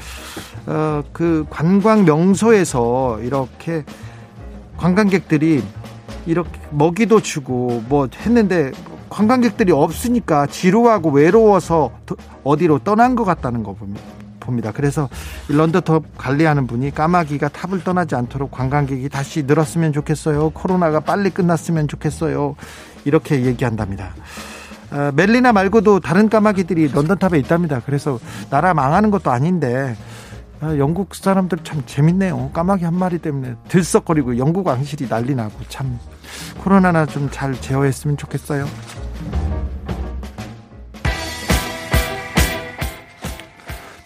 [0.67, 3.85] 어, 그 관광 명소에서 이렇게
[4.77, 5.63] 관광객들이
[6.27, 8.71] 이렇게 먹이도 주고 뭐 했는데
[9.11, 11.91] 관광객들이 없으니까 지루하고 외로워서
[12.45, 13.77] 어디로 떠난 것 같다는 거
[14.39, 14.73] 봅니다.
[14.73, 15.09] 그래서
[15.49, 20.51] 런던탑 관리하는 분이 까마귀가 탑을 떠나지 않도록 관광객이 다시 늘었으면 좋겠어요.
[20.51, 22.57] 코로나가 빨리 끝났으면 좋겠어요.
[23.05, 24.15] 이렇게 얘기한답니다.
[24.93, 27.81] 어, 멜리나 말고도 다른 까마귀들이 런던탑에 있답니다.
[27.85, 29.97] 그래서 나라 망하는 것도 아닌데
[30.61, 32.51] 아, 영국 사람들 참 재밌네요.
[32.53, 35.99] 까마귀 한 마리 때문에 들썩거리고 영국 왕실이 난리 나고 참
[36.59, 38.67] 코로나나 좀 잘 제어했으면 좋겠어요.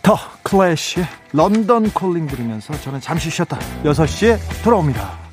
[0.02, 5.23] 더 클래시의 런던 콜링 들으면서 저는 잠시 쉬었다 6시에 돌아옵니다.